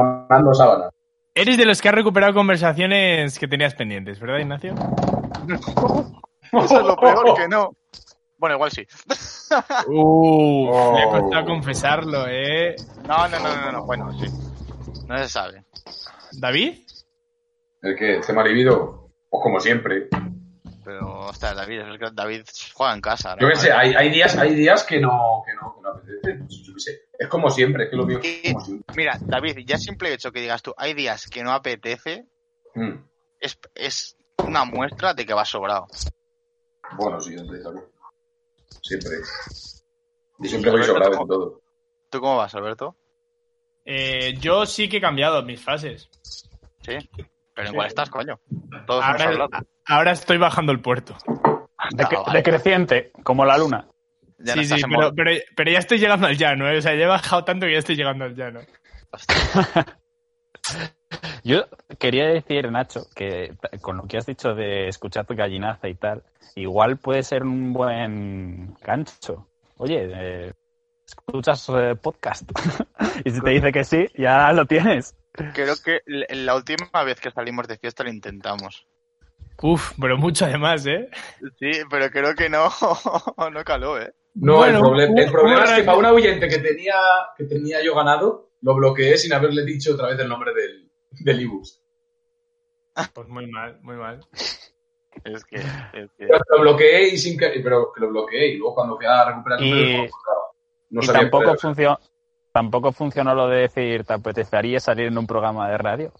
sábanas. 0.53 0.91
eres 1.35 1.57
de 1.57 1.65
los 1.65 1.81
que 1.81 1.89
ha 1.89 1.91
recuperado 1.91 2.33
conversaciones 2.33 3.37
que 3.37 3.49
tenías 3.49 3.75
pendientes, 3.75 4.17
¿verdad, 4.19 4.39
Ignacio? 4.39 4.73
Eso 6.53 6.79
es 6.79 6.85
lo 6.85 6.95
peor 6.95 7.35
que 7.35 7.47
no. 7.49 7.71
Bueno, 8.37 8.55
igual 8.55 8.71
sí. 8.71 8.85
Uh, 9.87 10.69
Oh. 10.69 10.91
me 10.93 11.03
ha 11.03 11.09
costado 11.21 11.45
confesarlo, 11.45 12.25
¿eh? 12.27 12.75
No, 13.07 13.27
no, 13.29 13.39
no, 13.39 13.55
no, 13.61 13.71
no. 13.71 13.85
Bueno, 13.85 14.11
sí. 14.19 14.25
No 15.07 15.17
se 15.17 15.29
sabe. 15.29 15.63
¿David? 16.33 16.79
El 17.81 17.95
que 17.95 18.19
tema 18.25 18.43
libido, 18.43 19.09
pues 19.29 19.41
como 19.41 19.59
siempre. 19.59 20.09
Pero, 20.83 21.19
ostras, 21.27 21.55
David, 21.55 21.79
es 21.81 21.99
que 21.99 22.05
David 22.13 22.41
juega 22.73 22.93
en 22.93 23.01
casa. 23.01 23.35
¿no? 23.35 23.41
Yo 23.41 23.49
qué 23.49 23.55
sé, 23.55 23.71
hay, 23.71 23.93
hay 23.93 24.09
días, 24.09 24.35
hay 24.37 24.53
días 24.55 24.83
que 24.83 24.99
no, 24.99 25.43
que 25.45 25.53
no, 25.53 25.75
que 25.75 25.81
no 25.81 25.89
apetece. 25.89 26.63
Yo 26.63 26.73
qué 26.73 26.79
sé. 26.79 27.01
Es 27.17 27.27
como 27.29 27.49
siempre, 27.49 27.85
es 27.85 27.89
que 27.89 27.95
lo 27.95 28.05
mío 28.05 28.19
es 28.21 28.51
como 28.53 28.65
siempre. 28.65 28.93
Mira, 28.95 29.17
David, 29.21 29.59
ya 29.65 29.77
simple 29.77 30.13
hecho 30.13 30.31
que 30.31 30.41
digas 30.41 30.61
tú, 30.61 30.73
hay 30.77 30.93
días 30.93 31.27
que 31.27 31.43
no 31.43 31.51
apetece, 31.51 32.25
Mm. 32.75 32.93
es, 33.39 33.57
es 33.73 34.17
una 34.45 34.63
muestra 34.65 35.13
de 35.13 35.25
que 35.25 35.33
vas 35.33 35.49
sobrado. 35.49 35.87
Bueno, 36.95 37.19
sí, 37.19 37.31
entonces, 37.33 37.63
¿sabes? 37.63 37.81
Siempre. 38.81 39.11
Yo 40.39 40.49
siempre 40.49 40.71
voy 40.71 40.83
sobrado 40.83 41.13
en 41.21 41.27
todo. 41.27 41.61
¿Tú 42.09 42.19
cómo 42.19 42.37
vas, 42.37 42.53
Alberto? 42.55 42.95
Eh, 43.85 44.35
yo 44.39 44.65
sí 44.65 44.87
que 44.89 44.97
he 44.97 45.01
cambiado 45.01 45.41
mis 45.43 45.61
fases. 45.61 46.09
Sí. 46.81 46.97
Pero 47.53 47.69
en 47.69 47.75
cuál 47.75 47.87
estás, 47.87 48.09
coño. 48.09 48.39
Todos 48.85 49.03
hemos 49.03 49.21
Ahora, 49.21 49.25
hablado. 49.25 49.49
ahora 49.85 50.11
estoy 50.11 50.37
bajando 50.37 50.71
el 50.71 50.79
puerto. 50.81 51.17
Ah, 51.77 51.89
vale. 52.25 52.37
decreciente, 52.39 53.11
como 53.23 53.45
la 53.45 53.57
luna. 53.57 53.87
Ya 54.39 54.55
no 54.55 54.61
sí, 54.61 54.67
sí, 54.67 54.75
pero, 54.75 54.87
modo- 54.89 55.13
pero, 55.15 55.31
pero 55.55 55.71
ya 55.71 55.79
estoy 55.79 55.97
llegando 55.97 56.27
al 56.27 56.37
llano, 56.37 56.69
¿eh? 56.69 56.77
O 56.77 56.81
sea, 56.81 56.93
ya 56.95 57.03
he 57.05 57.07
bajado 57.07 57.43
tanto 57.43 57.65
que 57.65 57.73
ya 57.73 57.79
estoy 57.79 57.95
llegando 57.95 58.25
al 58.25 58.35
llano. 58.35 58.59
Yo 61.43 61.65
quería 61.99 62.27
decir, 62.27 62.69
Nacho, 62.71 63.07
que 63.15 63.53
con 63.81 63.97
lo 63.97 64.03
que 64.07 64.17
has 64.17 64.25
dicho 64.25 64.53
de 64.53 64.87
escuchar 64.89 65.25
tu 65.25 65.35
gallinaza 65.35 65.87
y 65.87 65.95
tal, 65.95 66.23
igual 66.55 66.97
puede 66.97 67.23
ser 67.23 67.43
un 67.43 67.71
buen 67.73 68.75
gancho. 68.81 69.47
Oye, 69.77 70.09
eh, 70.13 70.53
escuchas 71.07 71.67
eh, 71.69 71.95
podcast. 72.01 72.49
y 73.25 73.31
si 73.31 73.41
te 73.41 73.49
dice 73.51 73.71
que 73.71 73.83
sí, 73.83 74.07
ya 74.15 74.51
lo 74.51 74.65
tienes. 74.65 75.15
Creo 75.53 75.75
que 75.83 76.01
la 76.07 76.55
última 76.55 77.03
vez 77.03 77.19
que 77.21 77.31
salimos 77.31 77.67
de 77.67 77.77
fiesta 77.77 78.03
lo 78.03 78.09
intentamos. 78.09 78.85
Uf, 79.61 79.93
pero 79.99 80.17
mucho 80.17 80.45
además, 80.45 80.85
¿eh? 80.85 81.09
Sí, 81.59 81.71
pero 81.89 82.09
creo 82.11 82.35
que 82.35 82.49
no, 82.49 82.69
no 83.51 83.63
caló, 83.63 83.99
¿eh? 83.99 84.11
No, 84.35 84.57
Bueno, 84.57 84.77
el, 84.79 84.83
proble- 84.83 85.09
un- 85.09 85.17
el 85.19 85.31
problema 85.31 85.61
un 85.61 85.65
es 85.65 85.71
que 85.77 85.83
para 85.83 85.97
un 85.97 86.05
oyente 86.05 86.47
que 86.47 86.59
tenía, 86.59 86.95
que 87.35 87.45
tenía 87.45 87.83
yo 87.83 87.95
ganado, 87.95 88.51
lo 88.61 88.75
bloqueé 88.75 89.17
sin 89.17 89.33
haberle 89.33 89.63
dicho 89.65 89.93
otra 89.93 90.09
vez 90.09 90.19
el 90.19 90.29
nombre 90.29 90.53
del, 90.53 90.76
del 91.27 91.41
ibus. 91.41 91.81
Pues 93.13 93.27
muy 93.27 93.45
mal, 93.47 93.79
muy 93.83 93.95
mal. 93.95 94.19
Es 95.23 95.43
que, 95.45 95.57
es 95.57 96.11
que- 96.17 96.27
Lo 96.49 96.61
bloqueé 96.61 97.09
y 97.09 97.17
sin 97.17 97.37
que, 97.37 97.49
pero 97.63 97.91
que 97.93 98.01
lo 98.01 98.09
bloqueé 98.09 98.49
y 98.53 98.57
luego 98.57 98.75
cuando 98.75 98.97
fui 98.97 99.05
a 99.05 99.25
recuperar 99.25 99.59
el 99.61 99.65
Y- 99.65 99.71
número, 99.71 100.13
claro, 100.23 100.41
no 100.89 101.01
y 101.03 101.07
tampoco 101.07 101.55
funcionó, 101.57 101.99
tampoco 102.51 102.91
funcionó 102.91 103.35
lo 103.35 103.47
de 103.49 103.61
decir, 103.61 104.03
¿te 104.05 104.13
apetecería 104.13 104.79
salir 104.79 105.07
en 105.07 105.17
un 105.17 105.27
programa 105.27 105.69
de 105.69 105.77
radio? 105.77 106.13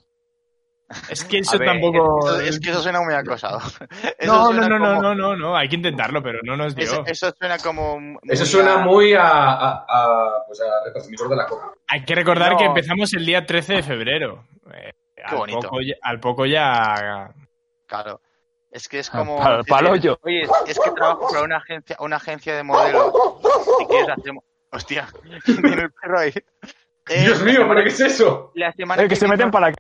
Es 1.09 1.25
que 1.25 1.39
eso 1.39 1.57
ver, 1.59 1.67
tampoco... 1.67 2.39
es 2.39 2.59
que 2.61 2.69
eso 2.69 2.81
suena 2.81 3.01
muy 3.01 3.13
acosado. 3.13 3.59
Eso 4.17 4.31
No, 4.31 4.53
no, 4.53 4.69
no, 4.69 4.79
no, 4.79 4.87
como- 4.95 5.01
no, 5.01 5.15
no, 5.15 5.35
no, 5.35 5.57
hay 5.57 5.67
que 5.67 5.75
intentarlo, 5.75 6.23
pero 6.23 6.39
no 6.43 6.55
nos 6.55 6.75
dio. 6.75 6.85
Eso, 6.85 7.03
eso 7.05 7.33
suena 7.37 7.57
como. 7.57 7.99
muy 7.99 8.17
Eso 8.23 8.45
suena 8.45 8.75
a- 8.75 8.77
muy 8.85 9.13
a, 9.13 9.27
a, 9.27 9.85
a, 9.85 10.45
pues 10.47 10.61
a 10.61 10.85
retransmisor 10.85 11.27
de 11.29 11.35
la 11.35 11.45
coca. 11.45 11.73
Hay 11.89 12.05
que 12.05 12.15
recordar 12.15 12.53
No. 12.53 12.57
que 12.57 12.63
empezamos 12.65 13.13
el 13.13 13.25
día 13.25 13.45
13 13.45 13.73
de 13.73 13.83
febrero. 13.83 14.45
Eh, 14.73 14.93
al, 15.25 15.37
bonito. 15.37 15.59
Poco 15.61 15.81
ya, 15.81 15.95
al 16.01 16.19
poco 16.21 16.45
ya... 16.45 17.31
Claro. 17.85 18.21
Es 18.71 18.87
que 18.87 18.99
es 18.99 19.09
como. 19.09 19.37
decir, 19.57 19.87
hoyo. 19.89 20.19
Oye, 20.23 20.43
es 20.67 20.79
que 20.79 20.91
trabajo 20.91 21.27
para 21.29 21.43
una 21.43 21.57
agencia, 21.57 21.95
una 21.99 22.15
agencia 22.17 22.55
de 22.55 22.63
modelos. 22.63 23.11
Si 23.79 23.85
quieres, 23.87 24.09
hacemos. 24.17 24.43
Hostia, 24.71 25.07
tiene 25.45 25.81
el 25.83 25.91
perro 25.91 26.19
ahí. 26.19 26.33
Eh, 27.09 27.21
Dios 27.21 27.39
la 27.39 27.45
mío, 27.45 27.65
¿pero 27.67 27.81
qué 27.83 27.87
es 27.89 27.99
eso? 28.01 28.51
La 28.55 28.71
semana 28.73 29.01
Eh, 29.03 29.07
que 29.07 29.15
se 29.15 29.25
viene- 29.25 29.37
meten 29.37 29.51
para 29.51 29.69
la... 29.69 29.75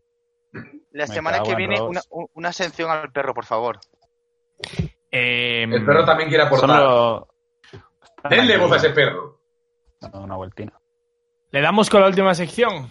La 0.91 1.05
Me 1.05 1.13
semana 1.13 1.43
que 1.43 1.51
en 1.51 1.57
viene, 1.57 1.81
una, 1.81 2.01
un- 2.09 2.27
una 2.33 2.51
sanción 2.53 2.89
al 2.89 3.11
perro, 3.11 3.33
por 3.33 3.45
favor. 3.45 3.79
Eh, 5.11 5.63
El 5.63 5.85
perro 5.85 6.05
también 6.05 6.29
quiere 6.29 6.43
aportar. 6.45 6.69
Solo... 6.69 7.27
Denle 8.29 8.57
voz 8.57 8.71
a 8.71 8.75
ese 8.77 8.89
perro. 8.91 9.39
Una 10.13 10.35
vueltina. 10.35 10.73
¿Le 11.51 11.61
damos 11.61 11.89
con 11.89 12.01
la 12.01 12.07
última 12.07 12.33
sección? 12.35 12.89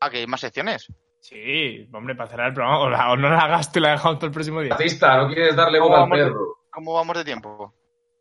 Ah, 0.00 0.10
que 0.10 0.18
hay 0.18 0.26
más 0.26 0.40
secciones. 0.40 0.86
Sí, 1.20 1.88
hombre, 1.92 2.14
para 2.14 2.30
cerrar 2.30 2.48
el 2.48 2.54
programa. 2.54 2.80
O, 2.80 2.88
la- 2.90 3.10
o 3.12 3.16
no 3.16 3.30
la 3.30 3.40
hagas 3.40 3.72
tú 3.72 3.78
y 3.78 3.82
la 3.82 3.90
dejamos 3.92 4.16
para 4.16 4.26
el 4.26 4.32
próximo 4.32 4.60
día. 4.60 4.70
Racista, 4.74 5.16
no 5.16 5.26
quieres 5.28 5.56
darle 5.56 5.80
voz 5.80 5.88
¿Cómo 5.90 6.14
al 6.14 6.20
de- 6.20 6.26
perro. 6.26 6.56
¿Cómo 6.70 6.94
vamos 6.94 7.16
de 7.16 7.24
tiempo? 7.24 7.74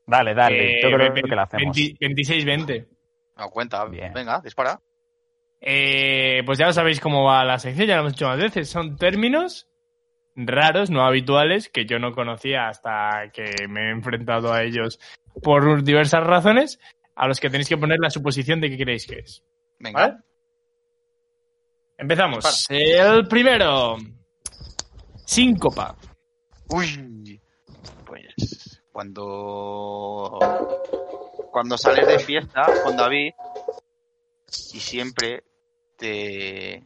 Dale, 0.06 0.34
dale. 0.34 0.80
Eh, 0.80 0.82
Yo 0.84 0.90
creo 0.98 1.14
que 1.14 1.22
la 1.36 1.44
hacemos. 1.44 1.76
26-20. 1.78 2.88
No 3.36 3.50
cuenta. 3.50 3.86
Bien. 3.86 4.12
Venga, 4.14 4.40
dispara. 4.42 4.80
Eh, 5.60 6.44
pues 6.46 6.60
ya 6.60 6.68
lo 6.68 6.74
sabéis 6.74 7.00
cómo 7.00 7.24
va 7.24 7.44
la 7.44 7.60
sección, 7.60 7.88
ya 7.88 7.96
lo 7.96 8.02
hemos 8.02 8.14
hecho 8.14 8.28
más 8.28 8.38
veces. 8.38 8.70
Son 8.70 8.98
términos 8.98 9.68
raros, 10.36 10.90
no 10.90 11.06
habituales, 11.06 11.70
que 11.70 11.86
yo 11.86 12.00
no 12.00 12.14
conocía 12.14 12.68
hasta 12.68 13.32
que 13.34 13.68
me 13.68 13.88
he 13.88 13.92
enfrentado 13.92 14.54
a 14.54 14.64
ellos 14.64 15.00
por 15.42 15.84
diversas 15.84 16.24
razones, 16.24 16.80
a 17.16 17.28
los 17.28 17.40
que 17.40 17.50
tenéis 17.50 17.70
que 17.70 17.78
poner 17.78 18.00
la 18.00 18.10
suposición 18.10 18.62
de 18.62 18.70
qué 18.70 18.78
creéis 18.78 19.08
que 19.08 19.20
es. 19.20 19.44
Venga. 19.80 20.00
¿Vale? 20.00 20.18
Empezamos. 21.98 22.68
El 22.70 23.28
primero. 23.28 23.98
Síncopa. 25.26 25.96
Uy. 26.70 27.42
Pues 28.06 28.82
cuando 28.92 30.40
cuando 31.52 31.78
sales 31.78 32.08
de 32.08 32.20
fiesta 32.20 32.66
con 32.84 32.96
David 32.96 33.34
y 34.74 34.80
siempre 34.80 35.44
te 35.98 36.84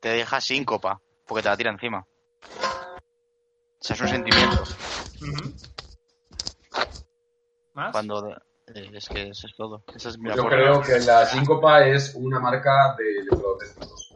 te 0.00 0.08
deja 0.10 0.40
síncopa 0.40 1.00
porque 1.26 1.42
te 1.42 1.48
la 1.48 1.56
tira 1.56 1.70
encima. 1.70 2.00
O 2.00 3.86
sea, 3.86 3.94
es 3.96 4.00
un 4.02 4.08
sentimiento. 4.08 4.62
¿Más? 7.74 7.92
Cuando 7.92 8.30
eh, 8.30 8.90
es 8.92 9.08
que 9.08 9.28
eso 9.28 9.46
es 9.46 9.54
todo. 9.56 9.82
Esa 9.94 10.08
es 10.10 10.18
mi 10.18 10.30
Yo 10.34 10.46
creo 10.46 10.80
que 10.80 10.98
la 11.00 11.26
síncopa 11.26 11.84
es 11.86 12.14
una 12.14 12.38
marca 12.40 12.94
de 12.96 13.18
electrodomésticos. 13.20 14.12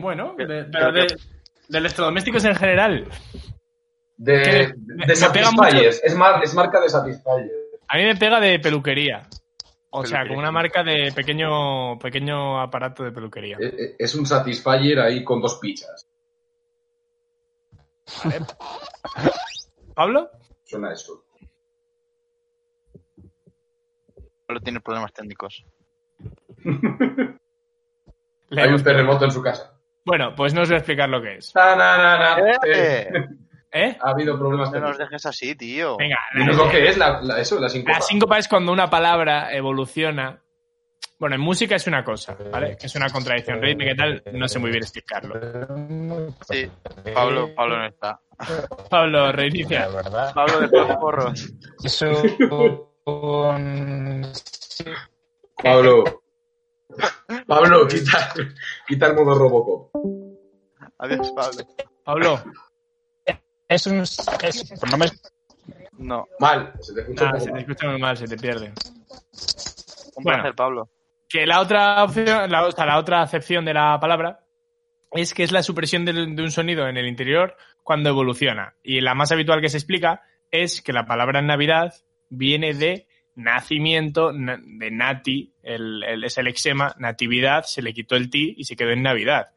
Bueno, 0.00 0.34
de, 0.36 0.46
Pero- 0.46 0.68
pero 0.72 0.92
de, 0.92 1.06
de 1.68 1.78
electrodomésticos 1.78 2.44
en 2.44 2.54
general. 2.56 3.08
De, 4.16 4.74
me- 4.76 5.06
de 5.06 5.14
me 5.20 5.30
pega 5.30 5.50
Satisfyers. 5.50 6.00
Es, 6.04 6.14
mar- 6.14 6.42
es 6.42 6.54
marca 6.54 6.80
de 6.80 6.88
Satisfyers. 6.88 7.50
A 7.88 7.96
mí 7.96 8.04
me 8.04 8.16
pega 8.16 8.40
de 8.40 8.58
peluquería. 8.58 9.26
O 9.94 10.06
sea, 10.06 10.26
como 10.26 10.38
una 10.38 10.50
marca 10.50 10.82
de 10.82 11.12
pequeño, 11.14 11.98
pequeño 11.98 12.58
aparato 12.58 13.04
de 13.04 13.12
peluquería. 13.12 13.58
Eh, 13.60 13.74
eh, 13.78 13.96
Es 13.98 14.14
un 14.14 14.24
Satisfyer 14.24 14.98
ahí 15.00 15.22
con 15.22 15.42
dos 15.42 15.58
pichas. 15.58 16.08
¿Pablo? 19.94 20.30
Suena 20.64 20.92
eso. 20.92 21.26
Solo 24.46 24.60
tiene 24.60 24.80
problemas 24.80 25.12
técnicos. 25.12 25.62
Hay 28.50 28.72
un 28.72 28.82
terremoto 28.82 29.26
en 29.26 29.30
su 29.30 29.42
casa. 29.42 29.78
Bueno, 30.04 30.34
pues 30.34 30.54
no 30.54 30.62
os 30.62 30.68
voy 30.68 30.76
a 30.76 30.78
explicar 30.78 31.10
lo 31.10 31.20
que 31.20 31.36
es. 31.36 31.54
Na, 31.54 31.76
na. 31.76 32.38
Eh, 32.66 33.12
¡Eh! 33.72 33.96
Ha 34.00 34.10
habido 34.10 34.38
problemas 34.38 34.70
No 34.70 34.80
nos 34.80 34.98
dejes 34.98 35.24
así, 35.26 35.54
tío. 35.54 35.96
Venga, 35.96 36.18
Dinos 36.34 36.56
lo 36.56 36.68
que 36.68 36.88
es 36.88 36.98
la, 36.98 37.20
la- 37.22 37.40
eso, 37.40 37.58
la 37.58 37.68
síncopa. 37.70 37.98
La 37.98 38.00
síncopa 38.02 38.38
es 38.38 38.46
cuando 38.48 38.70
una 38.72 38.90
palabra 38.90 39.52
evoluciona. 39.54 40.38
Bueno, 41.18 41.36
en 41.36 41.40
música 41.40 41.76
es 41.76 41.86
una 41.86 42.04
cosa, 42.04 42.36
¿vale? 42.50 42.76
Que 42.76 42.86
es 42.86 42.94
una 42.96 43.08
contradicción 43.08 43.62
rítmica 43.62 43.92
y 43.92 43.96
tal. 43.96 44.22
No 44.32 44.48
sé 44.48 44.58
muy 44.58 44.70
bien 44.72 44.82
explicarlo. 44.82 45.34
Sí, 46.50 46.68
Pablo, 47.14 47.54
Pablo 47.54 47.78
no 47.78 47.86
está. 47.86 48.20
Pablo, 48.90 49.26
La 49.26 49.32
reinicia. 49.32 49.86
verdad. 49.88 50.34
Pablo 50.34 50.60
de 50.68 50.78
los 50.78 50.96
porros. 50.96 51.52
Es 51.84 52.02
un... 52.02 52.82
Pablo. 55.62 56.04
Pablo, 57.46 57.86
quita, 57.88 58.32
quita 58.86 59.06
el 59.06 59.14
modo 59.14 59.34
Robocop. 59.38 59.90
Adiós, 60.98 61.30
Pablo. 61.34 61.64
Pablo, 62.04 62.42
Es 63.72 63.86
un... 63.86 64.00
es- 64.00 64.72
no 64.90 64.98
me- 64.98 65.06
No, 65.98 66.26
Mal, 66.40 66.72
se 66.80 66.94
te 66.94 67.00
escucha 67.02 67.30
un 67.32 67.40
se 67.40 67.46
te 67.46 67.52
mal. 67.52 67.60
escucha 67.60 67.86
muy 67.88 68.00
mal, 68.00 68.16
se 68.16 68.26
te 68.26 68.36
pierde. 68.36 68.72
un 70.16 70.24
Bueno. 70.24 70.38
placer, 70.42 70.54
Pablo. 70.54 70.88
Que 71.28 71.46
la 71.46 71.60
otra 71.60 72.02
opción, 72.04 72.50
la, 72.50 72.66
o 72.66 72.72
sea, 72.72 72.84
la 72.86 72.98
otra 72.98 73.22
acepción 73.22 73.64
de 73.64 73.72
la 73.74 73.98
palabra 74.00 74.40
es 75.12 75.32
que 75.32 75.42
es 75.42 75.52
la 75.52 75.62
supresión 75.62 76.04
de, 76.04 76.12
un 76.12 76.50
sonido 76.50 76.86
en 76.88 76.96
el 76.96 77.06
interior 77.06 77.56
cuando 77.82 78.10
evoluciona. 78.10 78.74
Y 78.82 79.00
la 79.00 79.14
más 79.14 79.32
habitual 79.32 79.60
que 79.60 79.68
se 79.68 79.78
explica 79.78 80.22
es 80.50 80.82
que 80.82 80.92
la 80.92 81.06
palabra 81.06 81.40
Navidad 81.40 81.94
viene 82.28 82.74
de 82.74 83.06
nacimiento, 83.34 84.32
na- 84.32 84.60
de 84.62 84.90
nati, 84.90 85.54
el, 85.62 86.02
el- 86.04 86.24
es 86.24 86.36
el 86.36 86.48
exema, 86.48 86.94
natividad, 86.98 87.64
se 87.64 87.80
le 87.80 87.94
quitó 87.94 88.16
el 88.16 88.28
ti 88.28 88.54
y 88.58 88.64
se 88.64 88.76
quedó 88.76 88.90
en 88.90 89.02
Navidad. 89.02 89.50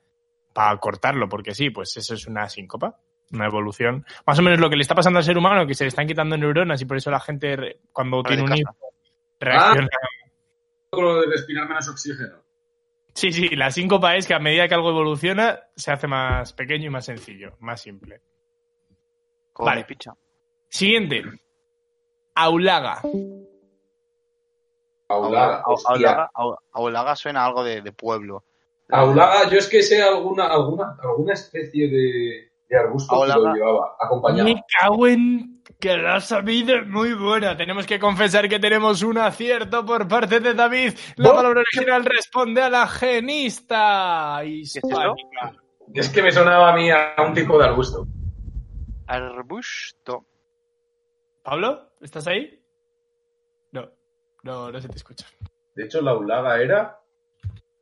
Para 0.54 0.78
cortarlo, 0.78 1.28
porque 1.28 1.54
sí, 1.54 1.70
pues 1.70 1.98
eso 1.98 2.14
es 2.14 2.28
una 2.28 2.48
síncopa, 2.48 2.98
una 3.32 3.46
evolución. 3.46 4.06
Más 4.26 4.40
o 4.40 4.42
menos 4.42 4.60
lo 4.60 4.70
que 4.70 4.76
le 4.76 4.82
está 4.84 4.96
pasando 4.96 5.20
al 5.20 5.26
ser 5.26 5.38
humano, 5.38 5.66
que 5.68 5.74
se 5.76 5.84
le 5.84 5.90
están 5.90 6.08
quitando 6.08 6.38
neuronas 6.38 6.82
y 6.82 6.86
por 6.86 6.98
eso 6.98 7.10
la 7.12 7.20
gente 7.20 7.80
cuando 7.92 8.24
tiene 8.24 8.44
un 8.44 8.56
hijo 8.56 8.76
reacciona. 9.40 9.88
Con 10.90 11.04
lo 11.06 11.22
de 11.22 11.28
respirar 11.28 11.68
menos 11.68 11.88
oxígeno. 11.90 12.44
Sí, 13.14 13.32
sí, 13.32 13.50
la 13.56 13.72
síncopa 13.72 14.16
es 14.16 14.28
que 14.28 14.34
a 14.34 14.40
medida 14.40 14.68
que 14.68 14.76
algo 14.76 14.90
evoluciona, 14.90 15.60
se 15.76 15.92
hace 15.92 16.06
más 16.08 16.52
pequeño 16.54 16.88
y 16.88 16.90
más 16.90 17.06
sencillo, 17.06 17.56
más 17.60 17.82
simple. 17.82 18.22
Vale. 19.58 19.86
picha. 19.86 20.12
Siguiente. 20.68 21.24
Aulaga. 22.36 23.02
Aulaga. 25.08 25.64
Aulaga, 25.86 26.32
au- 26.34 26.58
Aulaga 26.74 27.16
suena 27.16 27.42
a 27.44 27.46
algo 27.46 27.64
de, 27.64 27.82
de 27.82 27.92
pueblo. 27.92 28.44
Aulaga, 28.90 29.50
yo 29.50 29.58
es 29.60 29.68
que 29.68 29.82
sé 29.82 30.02
alguna, 30.02 30.48
alguna, 30.48 30.98
alguna 31.02 31.34
especie 31.34 31.88
de, 31.88 32.52
Y 32.70 32.76
Arbusto 32.76 33.22
que 33.22 33.28
lo 33.28 33.54
llevaba, 33.54 33.96
acompañado. 34.00 34.44
Me 34.46 34.64
cago 34.80 35.08
en 35.08 35.64
que 35.80 35.98
la 35.98 36.20
sabido 36.20 36.76
es 36.76 36.88
muy 36.88 37.14
buena. 37.14 37.56
Tenemos 37.56 37.86
que 37.86 38.00
confesar 38.00 38.50
que 38.50 38.60
tenemos 38.60 39.04
un 39.04 39.18
acierto 39.18 39.86
por 39.86 40.08
parte 40.08 40.40
de 40.40 40.54
David. 40.54 40.94
La 41.18 41.30
¿No? 41.30 41.36
palabra 41.36 41.62
original 41.62 42.04
responde 42.06 42.62
a 42.62 42.70
la 42.70 42.88
genista 42.88 44.44
hispánica. 44.44 45.54
Es 45.94 46.10
que 46.10 46.24
me 46.24 46.32
sonaba 46.32 46.74
a 46.74 46.76
mí 46.76 46.90
a 46.90 47.14
un 47.26 47.34
tipo 47.34 47.58
de 47.60 47.66
arbusto. 47.66 48.08
Arbusto. 49.06 50.26
¿Pablo? 51.44 51.92
¿Estás 52.02 52.26
ahí? 52.26 52.60
No, 53.72 53.88
no, 54.42 54.72
no 54.72 54.82
se 54.82 54.90
te 54.90 54.96
escucha. 54.96 55.28
De 55.76 55.86
hecho, 55.86 56.02
la 56.02 56.16
ulaga 56.16 56.60
era. 56.60 57.00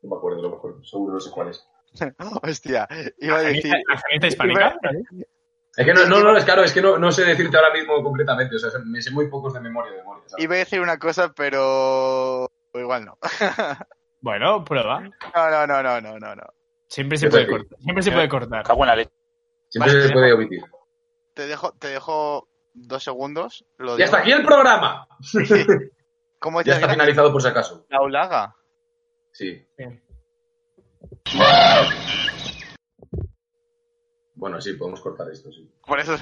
No 0.01 0.09
me 0.09 0.17
acuerdo, 0.17 0.41
no 0.41 0.49
me 0.49 0.55
acuerdo. 0.57 0.83
Seguro 0.83 1.13
no 1.13 1.19
sé 1.21 1.31
cuál 1.31 1.49
es. 1.49 1.65
Hostia, 2.43 2.87
iba 3.17 3.37
a 3.39 3.41
¿La 3.43 3.49
decir. 3.49 3.73
hispánica? 4.21 4.77
Es 5.75 5.85
que 5.85 5.93
no, 5.93 6.05
no, 6.05 6.21
no, 6.21 6.37
es 6.37 6.45
claro, 6.45 6.63
es 6.63 6.71
que 6.71 6.81
no, 6.81 6.99
no 6.99 7.11
sé 7.11 7.25
decirte 7.25 7.57
ahora 7.57 7.73
mismo 7.73 8.03
concretamente. 8.03 8.55
O 8.55 8.59
sea, 8.59 8.69
me 8.85 9.01
sé 9.01 9.11
muy 9.11 9.27
pocos 9.27 9.53
de 9.53 9.59
memoria 9.59 9.91
de 9.91 9.97
memoria. 9.97 10.23
¿sabes? 10.27 10.43
Iba 10.43 10.55
a 10.55 10.57
decir 10.59 10.81
una 10.81 10.97
cosa, 10.97 11.33
pero. 11.33 12.49
Igual 12.73 13.05
no. 13.05 13.17
Bueno, 14.23 14.63
prueba. 14.63 15.01
No, 15.01 15.49
no, 15.51 15.67
no, 15.67 15.83
no, 15.83 15.99
no, 15.99 16.17
no. 16.17 16.35
no. 16.35 16.43
Siempre 16.87 17.17
se 17.17 17.29
puede 17.29 17.45
cortar. 17.45 17.77
Siempre 17.79 18.03
se 18.03 18.11
puede 18.11 18.29
cortar. 18.29 18.63
Cago 18.63 18.83
en 18.83 18.87
la 18.87 18.95
leche. 18.95 19.11
Siempre 19.67 19.93
Vale, 19.93 20.07
se 20.07 20.13
puede 20.13 20.33
omitir. 20.33 20.63
Te 21.33 21.45
dejo, 21.45 21.73
te 21.73 21.87
dejo 21.89 22.47
dos 22.73 23.03
segundos. 23.03 23.65
Lo 23.77 23.99
Y 23.99 24.03
hasta 24.03 24.19
aquí 24.19 24.31
el 24.31 24.45
programa. 24.45 25.07
¿Cómo 26.39 26.61
Ya 26.61 26.75
te 26.75 26.79
está 26.79 26.89
finalizado 26.93 27.33
por 27.33 27.41
si 27.41 27.47
acaso. 27.49 27.85
La 27.89 28.01
ulaga. 28.01 28.55
Sí. 29.31 29.67
Bien. 29.75 30.02
Bueno, 34.35 34.59
sí, 34.59 34.73
podemos 34.73 34.99
cortar 35.01 35.29
esto, 35.31 35.51
sí. 35.51 35.69
Por 35.85 35.99
eso. 35.99 36.17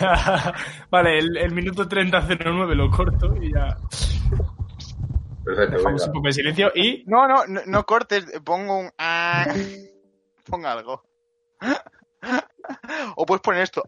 vale, 0.90 1.18
el, 1.18 1.36
el 1.36 1.52
minuto 1.52 1.84
30.09 1.88 2.74
lo 2.74 2.90
corto 2.90 3.36
y 3.40 3.52
ya 3.52 3.76
Perfecto, 5.44 5.76
dejamos 5.76 6.00
venga. 6.02 6.06
un 6.06 6.12
poco 6.12 6.26
de 6.26 6.32
silencio. 6.32 6.72
Y 6.74 7.04
No, 7.06 7.28
no, 7.28 7.46
no, 7.46 7.60
no 7.66 7.84
cortes. 7.84 8.24
Pongo 8.44 8.78
un. 8.80 8.90
ah, 8.98 9.46
Ponga 10.44 10.72
algo. 10.72 11.04
O 13.16 13.24
puedes 13.26 13.42
poner 13.42 13.62
esto. 13.62 13.84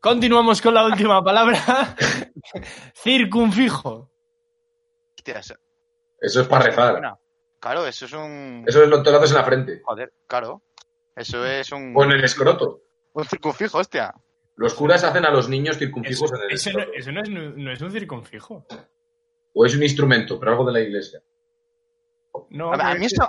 continuamos 0.00 0.62
con 0.62 0.72
la 0.74 0.86
última 0.86 1.22
palabra. 1.22 1.94
Circunfijo. 2.94 4.10
Hostia, 5.18 5.42
eso- 6.22 6.40
es 6.42 6.48
para 6.48 6.64
rezar. 6.66 6.92
Buena. 6.92 7.18
Claro, 7.60 7.86
eso 7.86 8.06
es 8.06 8.12
un. 8.12 8.64
Eso 8.66 8.82
es 8.82 8.88
lo 8.88 8.98
que 8.98 9.04
te 9.04 9.10
lo 9.12 9.18
haces 9.18 9.30
en 9.30 9.36
la 9.36 9.44
frente. 9.44 9.82
Joder, 9.84 10.12
claro. 10.26 10.62
Eso 11.14 11.44
es 11.46 11.70
un. 11.72 11.92
O 11.96 12.04
en 12.04 12.12
el 12.12 12.24
escroto. 12.24 12.82
Un 13.12 13.24
circunfijo, 13.24 13.78
hostia. 13.78 14.14
Los 14.56 14.74
curas 14.74 15.04
hacen 15.04 15.24
a 15.24 15.30
los 15.30 15.48
niños 15.48 15.76
Eso, 15.76 15.84
circunfijos 15.86 16.32
en 16.32 16.42
el 16.42 16.52
eso 16.52 16.70
no, 16.72 16.78
escroto. 16.80 16.98
eso 16.98 17.12
no 17.12 17.22
es, 17.22 17.28
no 17.30 17.72
es 17.72 17.80
un 17.80 17.90
circunfijo. 17.92 18.66
O 19.54 19.66
es 19.66 19.74
un 19.74 19.82
instrumento, 19.82 20.38
pero 20.38 20.52
algo 20.52 20.64
de 20.66 20.72
la 20.72 20.80
iglesia. 20.80 21.22
No, 22.50 22.72
A, 22.72 22.90
a 22.90 22.94
mí 22.94 23.06
es 23.06 23.12
eso, 23.12 23.28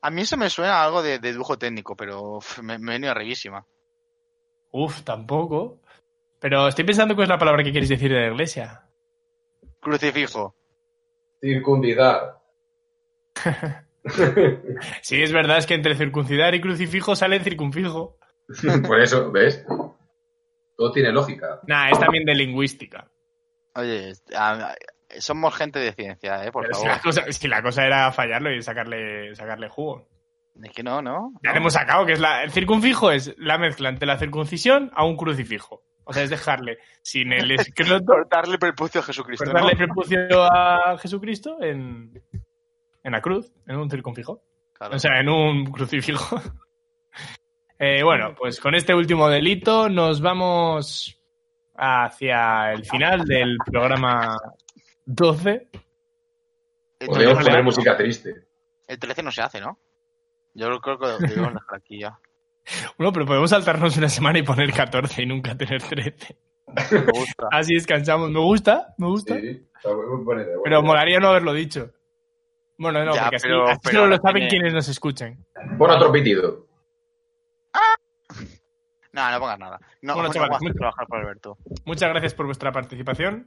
a 0.00 0.10
mí 0.10 0.22
eso 0.22 0.36
me 0.36 0.48
suena 0.50 0.76
a 0.80 0.84
algo 0.84 1.02
de, 1.02 1.18
de 1.18 1.32
dibujo 1.32 1.58
técnico, 1.58 1.94
pero 1.96 2.36
uf, 2.38 2.58
me, 2.60 2.78
me 2.78 2.92
he 2.92 2.94
venido 2.94 3.10
arribísima. 3.12 3.64
Uf, 4.70 5.02
tampoco. 5.02 5.80
Pero 6.38 6.68
estoy 6.68 6.84
pensando 6.84 7.14
cuál 7.14 7.24
es 7.24 7.28
la 7.30 7.38
palabra 7.38 7.62
que 7.62 7.72
queréis 7.72 7.88
decir 7.90 8.10
de 8.10 8.20
la 8.20 8.26
iglesia. 8.28 8.82
Crucifijo. 9.80 10.54
Circuncidar. 11.40 12.38
Sí, 15.02 15.20
es 15.22 15.32
verdad, 15.32 15.58
es 15.58 15.66
que 15.66 15.74
entre 15.74 15.94
circuncidar 15.94 16.54
y 16.54 16.60
crucifijo 16.62 17.14
sale 17.14 17.40
circunfijo. 17.40 18.16
Por 18.86 19.00
eso, 19.00 19.30
¿ves? 19.30 19.64
Todo 20.76 20.92
tiene 20.92 21.12
lógica. 21.12 21.60
Nah, 21.66 21.90
es 21.90 21.98
también 21.98 22.24
de 22.24 22.34
lingüística. 22.34 23.10
Oye, 23.74 24.12
a- 24.34 24.70
a- 24.70 24.74
somos 25.20 25.54
gente 25.54 25.78
de 25.78 25.92
ciencia, 25.92 26.44
¿eh? 26.44 26.52
Por 26.52 26.62
Pero 26.62 26.74
si 26.74 26.80
favor. 26.84 26.96
la, 26.96 27.02
cosa, 27.02 27.32
si 27.32 27.48
la 27.48 27.62
cosa 27.62 27.84
era 27.84 28.10
fallarlo 28.12 28.50
y 28.54 28.62
sacarle, 28.62 29.34
sacarle 29.34 29.68
jugo. 29.68 30.08
Es 30.62 30.70
que 30.72 30.82
no, 30.82 31.02
¿no? 31.02 31.32
Ya 31.44 31.52
le 31.52 31.58
hemos 31.58 31.74
sacado 31.74 32.06
que 32.06 32.12
es 32.12 32.20
la. 32.20 32.42
El 32.42 32.50
circunfijo 32.50 33.10
es 33.10 33.34
la 33.36 33.58
mezcla 33.58 33.88
entre 33.90 34.06
la 34.06 34.18
circuncisión 34.18 34.90
a 34.94 35.04
un 35.04 35.16
crucifijo. 35.16 35.82
O 36.10 36.12
sea, 36.14 36.22
es 36.22 36.30
dejarle 36.30 36.78
sin 37.02 37.34
el 37.34 37.50
escroto, 37.52 38.06
Cortarle 38.06 38.54
el 38.54 38.58
prepucio 38.58 39.02
a 39.02 39.04
Jesucristo, 39.04 39.44
¿no? 39.44 39.52
cortarle 39.52 39.72
el 39.72 39.76
prepucio 39.76 40.42
a 40.42 40.96
Jesucristo 40.96 41.58
en, 41.60 42.22
en 43.02 43.12
la 43.12 43.20
cruz, 43.20 43.52
en 43.66 43.76
un 43.76 43.90
circunfijo. 43.90 44.42
Claro. 44.72 44.96
O 44.96 44.98
sea, 44.98 45.20
en 45.20 45.28
un 45.28 45.70
crucifijo. 45.70 46.40
Eh, 47.80 48.02
bueno, 48.02 48.34
pues 48.36 48.58
con 48.58 48.74
este 48.74 48.92
último 48.92 49.28
delito 49.28 49.88
nos 49.88 50.20
vamos 50.20 51.16
hacia 51.76 52.72
el 52.72 52.84
final 52.84 53.24
del 53.24 53.56
programa 53.64 54.36
12. 55.04 55.68
el, 56.98 57.06
Podríamos 57.06 57.36
13, 57.36 57.50
poner 57.50 57.62
música 57.62 57.96
triste. 57.96 58.48
el 58.88 58.98
13 58.98 59.22
no 59.22 59.30
se 59.30 59.42
hace, 59.42 59.60
¿no? 59.60 59.78
Yo 60.54 60.80
creo 60.80 60.98
que 60.98 61.06
lo 61.06 61.18
debemos 61.18 61.54
dejar 61.54 61.76
aquí 61.76 62.00
ya. 62.00 62.18
Bueno, 62.96 63.12
pero 63.12 63.26
podemos 63.26 63.50
saltarnos 63.50 63.96
una 63.96 64.08
semana 64.08 64.38
y 64.38 64.42
poner 64.42 64.72
14 64.72 65.22
y 65.22 65.26
nunca 65.26 65.56
tener 65.56 65.82
13. 65.82 66.36
Me 66.92 67.00
gusta. 67.12 67.48
Así 67.50 67.74
descansamos. 67.74 68.30
Me 68.30 68.40
gusta, 68.40 68.94
me 68.98 69.06
gusta. 69.06 69.34
Sí, 69.40 69.66
está 69.76 69.94
muy 69.94 70.44
Pero 70.64 70.82
molaría 70.82 71.18
no 71.20 71.28
haberlo 71.28 71.52
dicho. 71.52 71.92
Bueno, 72.76 73.04
no, 73.04 73.14
Ya, 73.14 73.22
porque 73.22 73.36
así, 73.36 73.46
pero- 73.48 73.68
así 73.68 73.80
pero 73.82 73.98
solo 73.98 74.06
lo 74.10 74.16
saben 74.18 74.34
tiene- 74.34 74.48
quienes 74.50 74.74
nos 74.74 74.88
escuchen. 74.88 75.44
Pon 75.78 75.90
otro 75.90 76.12
pitido. 76.12 76.66
No, 79.12 79.30
no 79.32 79.40
pongas 79.40 79.58
nada. 79.58 79.80
No, 80.02 80.14
Bueno, 80.14 80.28
no 80.28 80.34
chavales, 80.34 80.60
mucho- 80.60 80.74
trabajar 80.74 81.06
por 81.08 81.18
Alberto. 81.18 81.56
Muchas 81.84 82.08
gracias 82.10 82.34
por 82.34 82.46
vuestra 82.46 82.70
participación. 82.70 83.46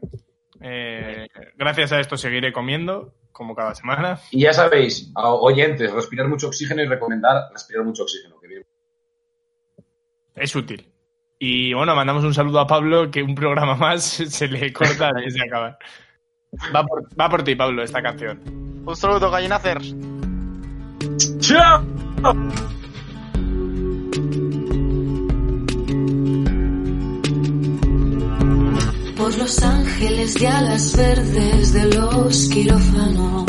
Eh, 0.60 1.28
gracias 1.56 1.92
a 1.94 2.00
esto 2.00 2.18
seguiré 2.18 2.52
comiendo, 2.52 3.14
como 3.32 3.56
cada 3.56 3.74
semana. 3.74 4.20
Y 4.32 4.42
ya 4.42 4.54
sabéis, 4.54 5.12
oyentes, 5.16 5.92
respirar 5.94 6.28
mucho 6.28 6.48
oxígeno 6.48 6.82
y 6.82 6.88
recomendar 6.88 7.52
respirar 7.54 7.86
mucho 7.86 8.04
oxígeno. 8.04 8.40
Que. 8.40 8.61
Es 10.36 10.56
útil. 10.56 10.88
Y 11.40 11.74
bueno, 11.74 11.96
mandamos 11.96 12.24
un 12.24 12.34
saludo 12.34 12.60
a 12.60 12.68
Pablo, 12.68 13.10
que 13.10 13.24
un 13.24 13.36
programa 13.36 13.76
más 13.76 14.04
se 14.04 14.48
le 14.48 14.72
corta 14.72 15.10
antes 15.10 15.34
de 15.34 15.44
acabar. 15.44 15.78
Va 16.76 16.86
por, 16.86 17.08
va 17.20 17.30
por 17.30 17.44
ti, 17.44 17.56
Pablo, 17.56 17.84
esta 17.84 18.02
canción. 18.02 18.42
Un 18.86 18.96
saludo, 18.96 19.32
gallinacers. 19.32 19.96
¡Chao! 21.40 21.84
por 29.22 29.38
los 29.38 29.62
ángeles 29.62 30.34
de 30.34 30.48
alas 30.48 30.98
verdes 30.98 31.74
de 31.74 31.86
los 31.86 32.50
quirófanos, 32.50 33.46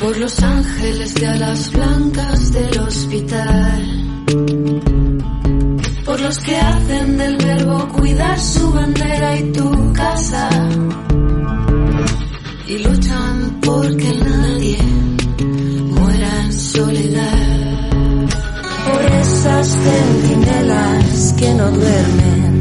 por 0.00 0.16
los 0.18 0.42
ángeles 0.42 1.14
de 1.14 1.26
alas 1.26 1.72
blancas 1.72 2.52
del 2.52 2.78
hospital, 2.80 4.07
los 6.20 6.38
que 6.38 6.56
hacen 6.56 7.16
del 7.16 7.36
verbo 7.36 7.88
cuidar 7.88 8.38
su 8.38 8.72
bandera 8.72 9.36
y 9.36 9.52
tu 9.52 9.92
casa, 9.92 10.48
y 12.66 12.78
luchan 12.78 13.60
porque 13.62 14.14
nadie 14.24 14.78
muera 15.90 16.44
en 16.44 16.52
soledad, 16.52 18.28
por 18.86 19.04
esas 19.12 19.68
centinelas 19.68 21.34
que 21.38 21.54
no 21.54 21.70
duermen 21.70 22.58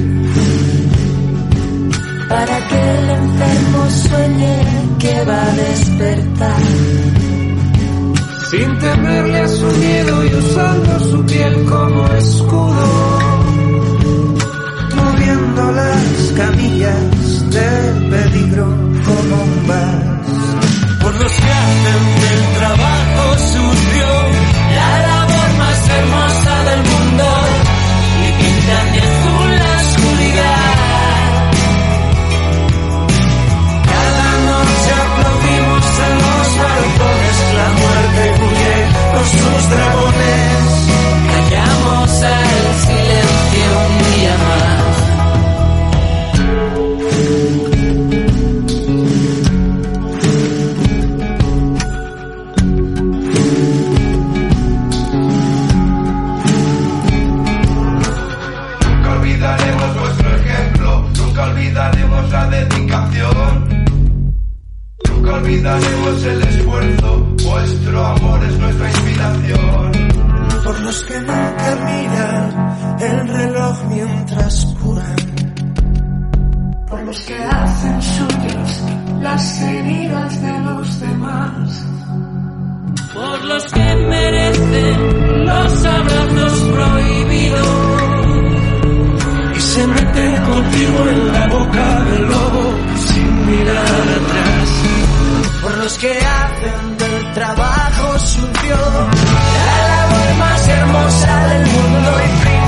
para 2.29 2.67
que 2.67 2.97
el 2.97 3.09
enfermo 3.09 3.89
sueñe 3.89 4.63
que 4.99 5.25
va 5.25 5.43
a 5.43 5.55
despertar. 5.55 6.61
Sin 8.51 8.79
temerle 8.79 9.39
a 9.39 9.47
su 9.47 9.65
miedo 9.65 10.25
y 10.25 10.35
usando 10.35 10.99
su 10.99 11.25
piel 11.25 11.65
como 11.65 12.07
escudo. 12.13 13.16
Camillas 16.37 17.49
del 17.49 18.09
peligro 18.11 18.65
como 19.05 19.35
un. 19.43 19.57
Por 21.01 21.15
los 21.15 21.31
que 21.31 21.51
hacen 21.61 22.03
del 22.23 22.41
trabajo 22.59 23.37
sucio 23.53 24.09
la 24.77 24.91
labor 25.07 25.49
más 25.57 25.79
hermosa 25.97 26.53
del 26.69 26.81
mundo 26.91 27.27
y 28.23 28.29
pintan 28.39 28.85
de 28.93 28.99
azul 29.09 29.49
la 29.61 29.71
oscuridad. 29.81 30.73
Cada 33.93 34.29
noche 34.51 34.89
aplaudimos 35.05 35.85
en 36.05 36.13
los 36.23 36.47
balcones 36.61 37.37
la 37.57 37.67
muerte 37.81 38.21
huye 38.43 38.75
con 39.13 39.25
sus 39.25 39.69
dragones. 39.71 40.46
El 66.07 66.41
esfuerzo. 66.41 67.35
Vuestro 67.43 68.05
amor 68.05 68.43
es 68.45 68.57
nuestra 68.57 68.89
inspiración. 68.89 69.91
Por 70.63 70.79
los 70.81 71.03
que 71.03 71.19
nunca 71.19 71.77
miran 71.85 72.97
el 72.99 73.27
reloj 73.27 73.83
mientras 73.89 74.65
curan. 74.81 75.15
Por 76.87 77.03
los 77.03 77.19
que 77.21 77.35
hacen 77.35 78.01
suyos 78.01 78.83
las 79.21 79.61
heridas 79.61 80.41
de 80.41 80.59
los 80.61 80.99
demás. 81.01 81.85
Por 83.13 83.45
los 83.45 83.65
que 83.65 83.95
merecen 84.09 85.45
los 85.45 85.85
abrazos 85.85 86.59
prohibidos. 86.73 87.67
Y 89.55 89.59
se 89.59 89.87
mete 89.87 90.41
contigo 90.41 91.09
en 91.09 91.33
los 95.87 95.97
que 95.99 96.11
hacen 96.11 96.97
del 96.97 97.33
trabajo 97.33 98.19
sucio. 98.19 98.77
La 99.55 99.87
labor 99.87 100.35
más 100.37 100.67
hermosa 100.67 101.47
del 101.47 101.65
mundo 101.65 102.11
y 102.25 102.66